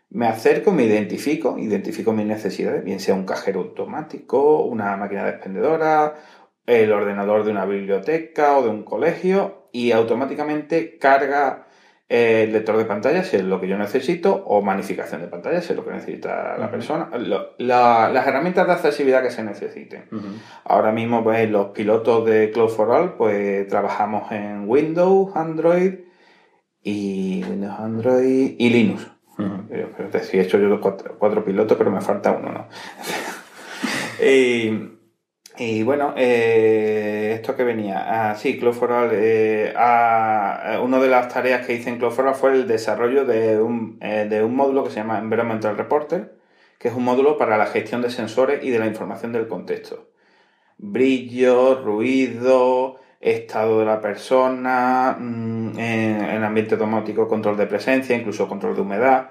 me 0.09 0.27
acerco, 0.27 0.73
me 0.73 0.85
identifico, 0.85 1.59
identifico 1.59 2.13
mis 2.13 2.27
necesidades, 2.27 2.83
bien 2.83 3.01
sea 3.01 3.15
un 3.15 3.27
cajero 3.27 3.61
automático, 3.61 4.65
una 4.65 4.97
máquina 4.97 5.25
de 5.25 5.31
expendedora, 5.31 6.15
el 6.67 6.91
ordenador 6.91 7.45
de 7.45 7.51
una 7.51 7.67
biblioteca 7.67 8.57
o 8.57 8.63
de 8.63 8.71
un 8.71 8.83
colegio 8.83 9.69
y 9.73 9.93
automáticamente 9.93 10.97
carga 10.99 11.67
el 12.09 12.53
lector 12.53 12.77
de 12.77 12.85
pantalla 12.85 13.25
si 13.25 13.37
es 13.37 13.43
lo 13.43 13.59
que 13.61 13.69
yo 13.69 13.79
necesito 13.79 14.35
o 14.47 14.61
magnificación 14.61 15.23
de 15.23 15.29
pantalla 15.29 15.61
si 15.63 15.73
es 15.73 15.77
lo 15.77 15.85
que 15.85 15.93
necesita 15.93 16.59
la 16.59 16.71
persona. 16.71 17.09
Lo- 17.17 17.55
la- 17.59 18.11
las 18.13 18.27
herramientas 18.27 18.67
de 18.67 18.73
accesibilidad 18.75 19.23
que 19.23 19.31
se 19.31 19.43
necesiten. 19.43 20.05
Ahora 20.65 20.93
mismo, 20.93 21.23
pues, 21.25 21.49
los 21.51 21.69
pilotos 21.69 22.27
de 22.27 22.51
Cloud 22.51 22.69
for 22.69 22.91
All, 22.91 23.15
pues, 23.15 23.67
trabajamos 23.69 24.31
en 24.33 24.69
Windows, 24.69 25.35
Android 25.35 25.95
y 26.83 27.45
Windows, 27.49 27.79
Android 27.79 28.57
y 28.59 28.69
Linux. 28.71 29.09
Sí, 30.25 30.37
he 30.37 30.43
hecho 30.43 30.59
yo 30.59 30.67
los 30.69 30.81
cuatro, 30.81 31.17
cuatro 31.19 31.43
pilotos, 31.45 31.79
pero 31.79 31.91
me 31.91 32.01
falta 32.03 32.33
uno, 32.33 32.53
¿no? 32.53 32.69
y, 34.23 34.99
y 35.59 35.83
bueno, 35.83 36.15
eh, 36.17 37.33
esto 37.35 37.55
que 37.55 37.65
venía. 37.65 38.31
Ah, 38.31 38.35
sí, 38.35 38.59
Cloud 38.59 38.73
for 38.75 38.93
All. 38.93 39.11
eh, 39.13 39.73
ah, 39.77 40.81
una 40.83 40.99
de 40.99 41.09
las 41.09 41.29
tareas 41.33 41.67
que 41.67 41.75
hice 41.75 41.91
en 41.91 41.99
Cloud 41.99 42.13
for 42.13 42.27
All 42.27 42.35
fue 42.35 42.53
el 42.53 42.67
desarrollo 42.67 43.25
de 43.25 43.61
un, 43.61 43.99
eh, 44.01 44.27
de 44.29 44.43
un 44.43 44.57
módulo 44.57 44.85
que 44.85 44.91
se 44.91 44.97
llama 44.97 45.19
Environmental 45.19 45.77
Reporter, 45.77 46.35
que 46.79 46.89
es 46.89 46.95
un 46.95 47.05
módulo 47.05 47.37
para 47.37 47.59
la 47.59 47.67
gestión 47.67 48.03
de 48.03 48.11
sensores 48.11 48.65
y 48.65 48.71
de 48.71 48.79
la 48.79 48.87
información 48.87 49.33
del 49.33 49.47
contexto. 49.47 50.09
Brillo, 50.79 51.83
ruido, 51.85 52.97
estado 53.21 53.81
de 53.81 53.85
la 53.87 54.01
persona, 54.01 55.17
mm, 55.19 55.79
en, 55.79 56.25
en 56.25 56.45
ambiente 56.45 56.77
domótico, 56.77 57.29
control 57.29 57.57
de 57.57 57.67
presencia, 57.67 58.17
incluso 58.17 58.49
control 58.49 58.75
de 58.75 58.81
humedad. 58.81 59.31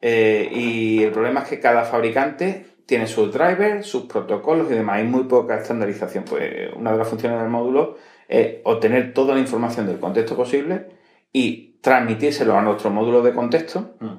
Eh, 0.00 0.48
y 0.52 1.02
el 1.02 1.12
problema 1.12 1.40
es 1.40 1.48
que 1.48 1.60
cada 1.60 1.84
fabricante 1.84 2.66
tiene 2.86 3.06
sus 3.06 3.32
drivers, 3.32 3.86
sus 3.86 4.04
protocolos 4.04 4.70
y 4.70 4.74
demás. 4.74 4.96
Hay 4.96 5.04
muy 5.04 5.24
poca 5.24 5.56
estandarización. 5.56 6.24
Pues 6.24 6.72
una 6.76 6.92
de 6.92 6.98
las 6.98 7.08
funciones 7.08 7.40
del 7.40 7.48
módulo 7.48 7.96
es 8.28 8.56
obtener 8.64 9.12
toda 9.14 9.34
la 9.34 9.40
información 9.40 9.86
del 9.86 9.98
contexto 9.98 10.36
posible 10.36 10.86
y 11.32 11.78
transmitírselo 11.80 12.56
a 12.56 12.62
nuestro 12.62 12.90
módulo 12.90 13.22
de 13.22 13.32
contexto, 13.32 13.94
Mm. 14.00 14.16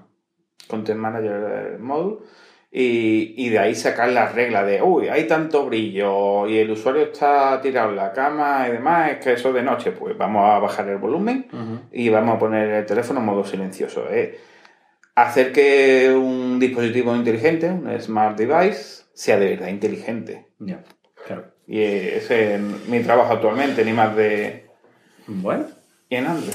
Content 0.68 1.00
Manager 1.00 1.42
del 1.42 1.80
módulo, 1.80 2.24
y, 2.72 3.34
y 3.38 3.50
de 3.50 3.60
ahí 3.60 3.74
sacar 3.74 4.10
las 4.10 4.36
reglas 4.36 4.66
de, 4.66 4.82
uy, 4.82 5.08
hay 5.08 5.28
tanto 5.28 5.66
brillo 5.66 6.46
y 6.48 6.58
el 6.58 6.72
usuario 6.72 7.04
está 7.04 7.62
tirado 7.62 7.92
en 7.92 7.96
la 7.96 8.12
cama 8.12 8.66
y 8.68 8.74
demás, 8.74 9.12
es 9.12 9.18
que 9.20 9.34
eso 9.34 9.54
de 9.54 9.64
noche, 9.64 9.92
pues 9.92 10.18
vamos 10.18 10.44
a 10.44 10.60
bajar 10.60 10.90
el 10.90 10.98
volumen 10.98 11.48
y 11.92 12.10
vamos 12.10 12.36
a 12.36 12.40
poner 12.40 12.70
el 12.70 12.86
teléfono 12.86 13.22
en 13.22 13.26
modo 13.28 13.46
silencioso. 13.46 14.06
¿eh? 14.12 14.38
Hacer 15.16 15.52
que 15.54 16.14
un 16.14 16.60
dispositivo 16.60 17.16
inteligente, 17.16 17.70
un 17.70 17.90
smart 18.02 18.38
device, 18.38 19.04
sea 19.14 19.40
de 19.40 19.50
verdad 19.52 19.70
inteligente. 19.70 20.48
Ya, 20.60 20.84
claro. 21.26 21.46
Y 21.68 21.82
ese 21.82 22.56
es 22.56 22.62
mi 22.90 23.00
trabajo 23.00 23.34
actualmente, 23.34 23.84
ni 23.86 23.94
más 23.94 24.16
de... 24.16 24.66
Bueno. 25.28 25.66
Y 26.10 26.16
en 26.18 26.28
Android. 26.28 26.54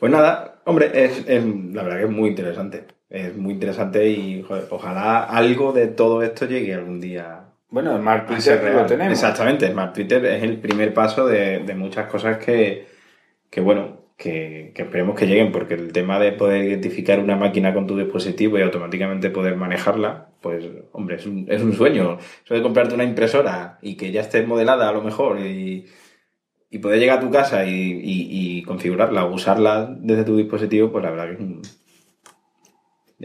Pues 0.00 0.10
nada, 0.10 0.60
hombre, 0.64 0.90
es, 1.04 1.18
es- 1.28 1.44
la 1.44 1.82
verdad 1.82 1.98
que 1.98 2.04
es 2.04 2.10
muy 2.10 2.30
interesante. 2.30 2.84
Es 3.10 3.36
muy 3.36 3.52
interesante 3.52 4.08
y 4.08 4.42
joder, 4.42 4.64
ojalá 4.70 5.24
algo 5.24 5.72
de 5.72 5.86
todo 5.88 6.22
esto 6.22 6.46
llegue 6.46 6.74
algún 6.74 6.98
día 6.98 7.44
Bueno, 7.68 7.96
Smart 7.98 8.26
Twitter 8.26 8.72
lo 8.74 8.86
tenemos. 8.86 9.12
Exactamente, 9.12 9.70
Smart 9.70 9.94
Twitter 9.94 10.24
es 10.24 10.42
el 10.42 10.58
primer 10.58 10.94
paso 10.94 11.26
de, 11.26 11.58
de 11.60 11.74
muchas 11.74 12.06
cosas 12.06 12.38
que, 12.38 12.86
que 13.50 13.60
bueno, 13.60 14.01
que, 14.22 14.72
que 14.74 14.82
esperemos 14.82 15.18
que 15.18 15.26
lleguen, 15.26 15.50
porque 15.52 15.74
el 15.74 15.92
tema 15.92 16.18
de 16.20 16.32
poder 16.32 16.64
identificar 16.64 17.18
una 17.18 17.36
máquina 17.36 17.74
con 17.74 17.86
tu 17.86 17.96
dispositivo 17.98 18.58
y 18.58 18.62
automáticamente 18.62 19.30
poder 19.30 19.56
manejarla, 19.56 20.28
pues, 20.40 20.64
hombre, 20.92 21.16
es 21.16 21.26
un, 21.26 21.46
es 21.48 21.60
un 21.62 21.72
sueño. 21.72 22.18
Eso 22.44 22.54
de 22.54 22.62
comprarte 22.62 22.94
una 22.94 23.04
impresora 23.04 23.78
y 23.82 23.96
que 23.96 24.12
ya 24.12 24.20
esté 24.20 24.46
modelada 24.46 24.88
a 24.88 24.92
lo 24.92 25.02
mejor 25.02 25.40
y, 25.40 25.86
y 26.70 26.78
poder 26.78 27.00
llegar 27.00 27.18
a 27.18 27.20
tu 27.20 27.30
casa 27.30 27.64
y, 27.66 27.70
y- 27.72 28.58
y 28.58 28.62
configurarla 28.62 29.24
o 29.24 29.34
usarla 29.34 29.94
desde 30.00 30.24
tu 30.24 30.36
dispositivo, 30.36 30.90
pues 30.92 31.04
la 31.04 31.10
verdad 31.10 31.26
que 31.28 31.32
es 31.34 31.40
un- 31.40 31.62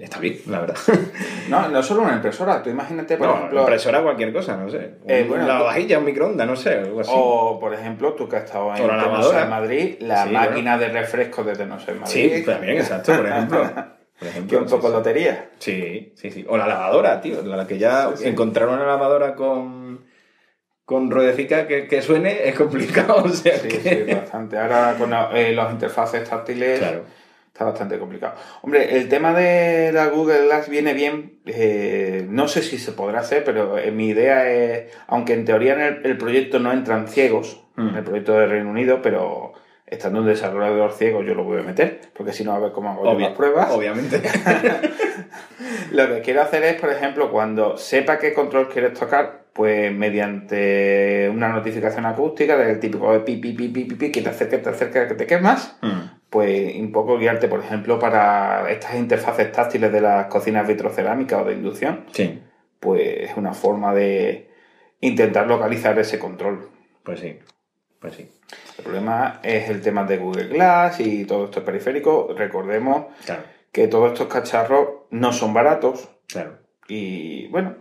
está 0.03 0.19
bien, 0.19 0.39
la 0.47 0.61
verdad. 0.61 0.77
No, 1.49 1.69
no 1.69 1.81
solo 1.81 2.01
una 2.01 2.13
impresora. 2.13 2.61
Tú 2.61 2.69
imagínate, 2.69 3.15
por 3.17 3.27
no, 3.27 3.35
ejemplo. 3.37 3.59
impresora 3.61 4.01
cualquier 4.03 4.33
cosa, 4.33 4.57
no 4.57 4.69
sé. 4.69 4.95
Eh, 5.07 5.25
bueno, 5.27 5.45
una 5.45 5.61
vajilla, 5.61 5.97
un 5.99 6.03
microondas, 6.05 6.45
no 6.45 6.55
sé, 6.57 6.73
algo 6.79 6.99
así. 6.99 7.11
O, 7.13 7.57
por 7.59 7.73
ejemplo, 7.73 8.13
tú 8.13 8.27
que 8.27 8.35
has 8.35 8.43
estado 8.43 8.73
en 8.75 9.49
Madrid, 9.49 9.95
la 10.01 10.25
Sí, 10.25 10.29
máquina 10.31 10.77
de 10.77 10.89
refresco 10.89 11.43
de 11.45 11.55
Tenosa 11.55 11.91
en 11.91 12.01
Madrid. 12.01 12.31
sí, 12.35 12.43
también, 12.45 12.77
exacto, 12.77 13.15
por 13.15 13.25
ejemplo. 13.27 13.63
Por 14.19 14.27
ejemplo, 14.29 14.57
que 14.57 14.63
un 14.63 14.67
poco 14.71 14.87
sí, 14.87 14.93
lotería. 14.95 15.49
Sí, 15.59 16.11
sí, 16.15 16.31
sí. 16.31 16.43
O 16.49 16.57
la 16.57 16.65
lavadora, 16.65 17.21
tío. 17.21 17.39
La 17.43 17.67
que 17.67 17.77
ya 17.77 18.09
Sí, 18.15 18.23
sí. 18.23 18.29
encontrar 18.29 18.67
una 18.67 18.83
lavadora 18.83 19.35
con, 19.35 20.07
con 20.85 21.11
ruedecica 21.11 21.67
que, 21.67 21.87
que 21.87 22.01
suene 22.01 22.47
es 22.49 22.55
complicado. 22.55 23.17
O 23.25 23.29
sea 23.29 23.55
Sí, 23.59 23.67
que... 23.67 23.79
sí, 24.07 24.13
bastante. 24.15 24.57
Ahora 24.57 24.95
con 24.97 25.13
eh, 25.35 25.53
los 25.53 25.71
interfaces 25.71 26.27
táctiles 26.27 26.79
Claro. 26.79 27.03
Está 27.57 27.65
bastante 27.65 27.97
complicado. 27.97 28.35
Hombre, 28.61 28.97
el 28.97 29.09
tema 29.09 29.33
de 29.33 29.91
la 29.91 30.05
Google 30.09 30.45
Glass 30.45 30.69
viene 30.69 30.93
bien. 30.93 31.39
eh, 31.47 32.23
no 32.29 32.47
sé 32.47 32.61
si 32.61 32.77
se 32.77 32.91
podrá 32.91 33.21
hacer, 33.21 33.43
pero 33.43 33.79
eh, 33.79 33.89
mi 33.89 34.09
idea 34.09 34.47
es, 34.47 34.91
aunque 35.07 35.33
en 35.33 35.43
teoría 35.43 35.73
en 35.73 35.81
el, 35.81 36.05
el 36.05 36.17
proyecto 36.19 36.59
no 36.59 36.71
entran 36.71 37.07
ciegos, 37.07 37.63
Mm. 37.75 37.89
en 37.89 37.95
el 37.95 38.03
proyecto 38.03 38.33
de 38.39 38.47
Reino 38.47 38.69
Unido, 38.71 39.01
pero 39.03 39.53
estando 39.85 40.19
un 40.21 40.25
desarrollador 40.27 40.91
ciego 40.93 41.21
yo 41.23 41.35
lo 41.35 41.43
voy 41.43 41.59
a 41.59 41.63
meter, 41.63 42.01
porque 42.15 42.33
si 42.33 42.43
no 42.43 42.53
a 42.53 42.59
ver 42.59 42.71
cómo 42.71 42.89
hago 42.89 43.03
yo 43.13 43.19
las 43.19 43.31
pruebas. 43.33 43.69
Obviamente. 43.71 44.19
Lo 45.91 46.07
que 46.07 46.21
quiero 46.21 46.41
hacer 46.41 46.63
es, 46.63 46.73
por 46.79 46.91
ejemplo, 46.91 47.31
cuando 47.31 47.77
sepa 47.77 48.17
qué 48.19 48.33
control 48.33 48.67
quieres 48.69 48.93
tocar, 48.99 49.45
pues 49.53 49.91
mediante 49.93 51.29
una 51.33 51.49
notificación 51.49 52.05
acústica 52.05 52.57
del 52.57 52.79
típico 52.79 53.11
de 53.13 53.19
pi, 53.21 53.37
pi, 53.37 53.53
pi, 53.53 53.67
pi, 53.69 53.85
pi, 53.85 53.95
pi, 53.95 54.11
que 54.11 54.21
te 54.21 54.29
acerca, 54.29 54.61
te 54.61 54.69
acerca, 54.69 55.07
que 55.07 55.13
te 55.15 55.25
quemas, 55.27 55.77
Mm. 55.81 56.16
Pues 56.29 56.75
un 56.75 56.91
poco 56.91 57.17
guiarte, 57.17 57.47
por 57.47 57.59
ejemplo, 57.61 57.99
para 57.99 58.69
estas 58.71 58.95
interfaces 58.95 59.51
táctiles 59.51 59.91
de 59.91 60.01
las 60.01 60.27
cocinas 60.27 60.67
vitrocerámicas 60.67 61.41
o 61.41 61.45
de 61.45 61.53
inducción, 61.53 62.05
Sí, 62.11 62.41
pues 62.79 63.29
es 63.31 63.37
una 63.37 63.53
forma 63.53 63.93
de 63.93 64.49
intentar 65.01 65.47
localizar 65.47 65.97
ese 65.99 66.19
control. 66.19 66.69
pues 67.03 67.19
sí. 67.21 67.39
Pues 67.99 68.13
sí. 68.15 68.29
El 68.77 68.83
problema 68.83 69.39
es 69.43 69.69
el 69.69 69.81
tema 69.81 70.03
de 70.03 70.17
Google 70.17 70.47
Glass 70.49 70.99
y 70.99 71.25
todo 71.25 71.45
esto 71.45 71.65
periférico. 71.65 72.33
Recordemos 72.37 73.07
Claro, 73.25 73.41
que 73.71 73.87
todos 73.87 74.11
estos 74.13 74.27
cacharros 74.27 74.87
no 75.09 75.33
son 75.33 75.53
baratos, 75.53 76.07
claro. 76.27 76.59
Y 76.87 77.47
bueno, 77.47 77.75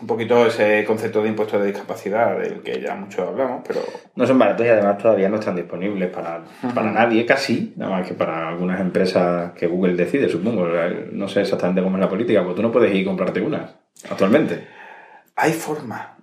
un 0.00 0.06
poquito 0.06 0.46
ese 0.46 0.84
concepto 0.84 1.22
de 1.22 1.28
impuesto 1.28 1.58
de 1.58 1.66
discapacidad 1.66 2.38
del 2.38 2.62
que 2.62 2.80
ya 2.80 2.94
mucho 2.94 3.28
hablamos, 3.28 3.62
pero 3.66 3.80
No 4.14 4.26
son 4.26 4.38
baratos 4.38 4.66
y 4.66 4.68
además 4.68 4.98
todavía 4.98 5.28
no 5.28 5.36
están 5.36 5.56
disponibles 5.56 6.10
para, 6.10 6.42
para 6.74 6.90
nadie, 6.90 7.26
casi, 7.26 7.72
nada 7.76 7.92
más 7.92 8.08
que 8.08 8.14
para 8.14 8.48
algunas 8.48 8.80
empresas 8.80 9.52
que 9.52 9.66
Google 9.66 9.94
decide, 9.94 10.28
supongo. 10.28 10.66
No 11.12 11.28
sé 11.28 11.42
exactamente 11.42 11.82
cómo 11.82 11.96
es 11.96 12.00
la 12.00 12.08
política, 12.08 12.42
porque 12.42 12.56
tú 12.56 12.62
no 12.62 12.72
puedes 12.72 12.92
ir 12.94 13.02
y 13.02 13.04
comprarte 13.04 13.40
unas 13.40 13.74
actualmente. 14.08 14.66
hay 15.36 15.52
forma. 15.52 16.16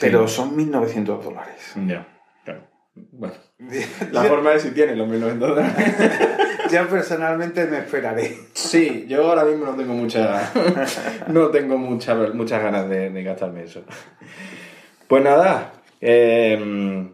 Pero 0.00 0.28
son 0.28 0.56
1.900 0.56 1.22
dólares. 1.22 1.74
Ya, 1.86 2.06
claro. 2.44 2.60
Bueno, 2.94 3.34
la 4.12 4.22
forma 4.24 4.52
es 4.52 4.62
si 4.62 4.70
tiene 4.70 4.94
los 4.94 5.08
1900 5.08 5.48
dólares. 5.48 5.72
ya 6.70 6.86
personalmente 6.88 7.66
me 7.66 7.78
esperaré. 7.78 8.36
Sí, 8.52 9.06
yo 9.08 9.28
ahora 9.28 9.44
mismo 9.44 9.66
no 9.66 9.74
tengo 9.74 9.94
mucha, 9.94 10.52
no 11.28 11.48
tengo 11.48 11.78
mucha, 11.78 12.14
muchas 12.14 12.62
ganas 12.62 12.88
de, 12.88 13.10
de 13.10 13.22
gastarme 13.22 13.64
eso. 13.64 13.82
Pues 15.06 15.22
nada, 15.22 15.72
eh, 16.00 16.56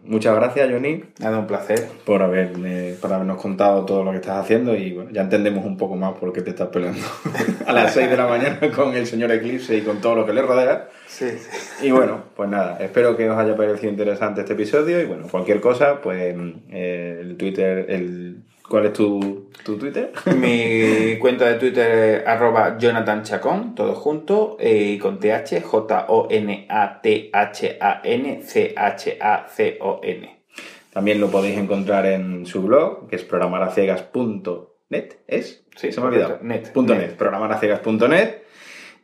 muchas 0.03 0.35
gracias 0.35 0.69
Johnny 0.69 1.03
Nada, 1.19 1.39
un 1.39 1.47
placer. 1.47 1.87
por, 2.05 2.21
haberme, 2.21 2.93
por 3.01 3.11
habernos 3.11 3.41
contado 3.41 3.83
todo 3.83 4.03
lo 4.03 4.11
que 4.11 4.17
estás 4.17 4.37
haciendo 4.37 4.75
y 4.75 4.93
bueno, 4.93 5.09
ya 5.11 5.21
entendemos 5.21 5.65
un 5.65 5.75
poco 5.75 5.95
más 5.95 6.13
por 6.13 6.31
qué 6.31 6.41
te 6.41 6.51
estás 6.51 6.67
peleando 6.67 7.01
a 7.65 7.73
las 7.73 7.93
6 7.93 8.09
de 8.11 8.17
la 8.17 8.27
mañana 8.27 8.59
con 8.75 8.93
el 8.93 9.07
señor 9.07 9.31
Eclipse 9.31 9.75
y 9.75 9.81
con 9.81 10.01
todo 10.01 10.15
lo 10.15 10.25
que 10.25 10.33
le 10.33 10.43
rodea. 10.43 10.89
Sí, 11.07 11.29
sí. 11.29 11.87
Y 11.87 11.91
bueno, 11.91 12.25
pues 12.35 12.49
nada, 12.49 12.77
espero 12.79 13.17
que 13.17 13.27
os 13.29 13.37
haya 13.37 13.55
parecido 13.55 13.91
interesante 13.91 14.41
este 14.41 14.53
episodio 14.53 15.01
y 15.01 15.05
bueno, 15.05 15.27
cualquier 15.31 15.61
cosa, 15.61 16.01
pues 16.01 16.35
eh, 16.69 17.17
el 17.21 17.37
Twitter, 17.37 17.87
el 17.89 18.43
¿cuál 18.69 18.85
es 18.87 18.93
tu, 18.93 19.49
tu 19.63 19.77
Twitter? 19.77 20.11
Mi 20.35 21.17
cuenta 21.19 21.47
de 21.47 21.55
Twitter 21.55 22.21
es 22.21 22.27
arroba 22.27 22.77
Jonathan 22.77 23.23
Chacón, 23.23 23.75
todo 23.75 23.95
junto, 23.95 24.57
eh, 24.59 24.93
y 24.95 24.97
con 24.97 25.19
TH, 25.19 25.61
J-O-N-A-T-H-A-N, 25.61 26.61
C-H-A-C-O-N. 28.43 30.35
También 30.91 31.19
lo 31.19 31.29
podéis 31.29 31.57
encontrar 31.57 32.05
en 32.05 32.45
su 32.45 32.61
blog, 32.61 33.09
que 33.09 33.17
es 33.17 33.23
programaraciegas.net, 33.23 35.13
¿es? 35.27 35.65
Sí, 35.75 35.91
se 35.91 35.99
me 35.99 36.05
ha 36.05 36.09
olvidado. 36.09 36.39
net, 36.41 36.71
Punto 36.71 36.95
net. 36.95 37.07
net, 37.07 37.17
programaraciegas.net. 37.17 38.43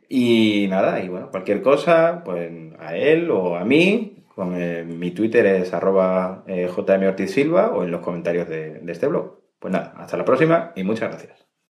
Y 0.08 0.66
nada, 0.68 1.00
y 1.00 1.08
bueno, 1.08 1.30
cualquier 1.30 1.60
cosa, 1.62 2.22
pues 2.24 2.50
a 2.78 2.96
él 2.96 3.30
o 3.30 3.56
a 3.56 3.64
mí, 3.64 4.24
con 4.34 4.54
eh, 4.58 4.84
mi 4.84 5.10
Twitter 5.10 5.44
es 5.46 5.74
arroba 5.74 6.44
eh, 6.46 6.66
JM 6.74 7.06
Ortiz 7.08 7.30
Silva 7.32 7.70
o 7.70 7.82
en 7.84 7.90
los 7.90 8.00
comentarios 8.00 8.48
de, 8.48 8.80
de 8.80 8.92
este 8.92 9.06
blog. 9.06 9.41
Pues 9.62 9.72
nada, 9.72 9.94
hasta 9.96 10.16
la 10.16 10.24
próxima 10.24 10.72
y 10.74 10.82
muchas 10.82 11.08
gracias. 11.08 11.41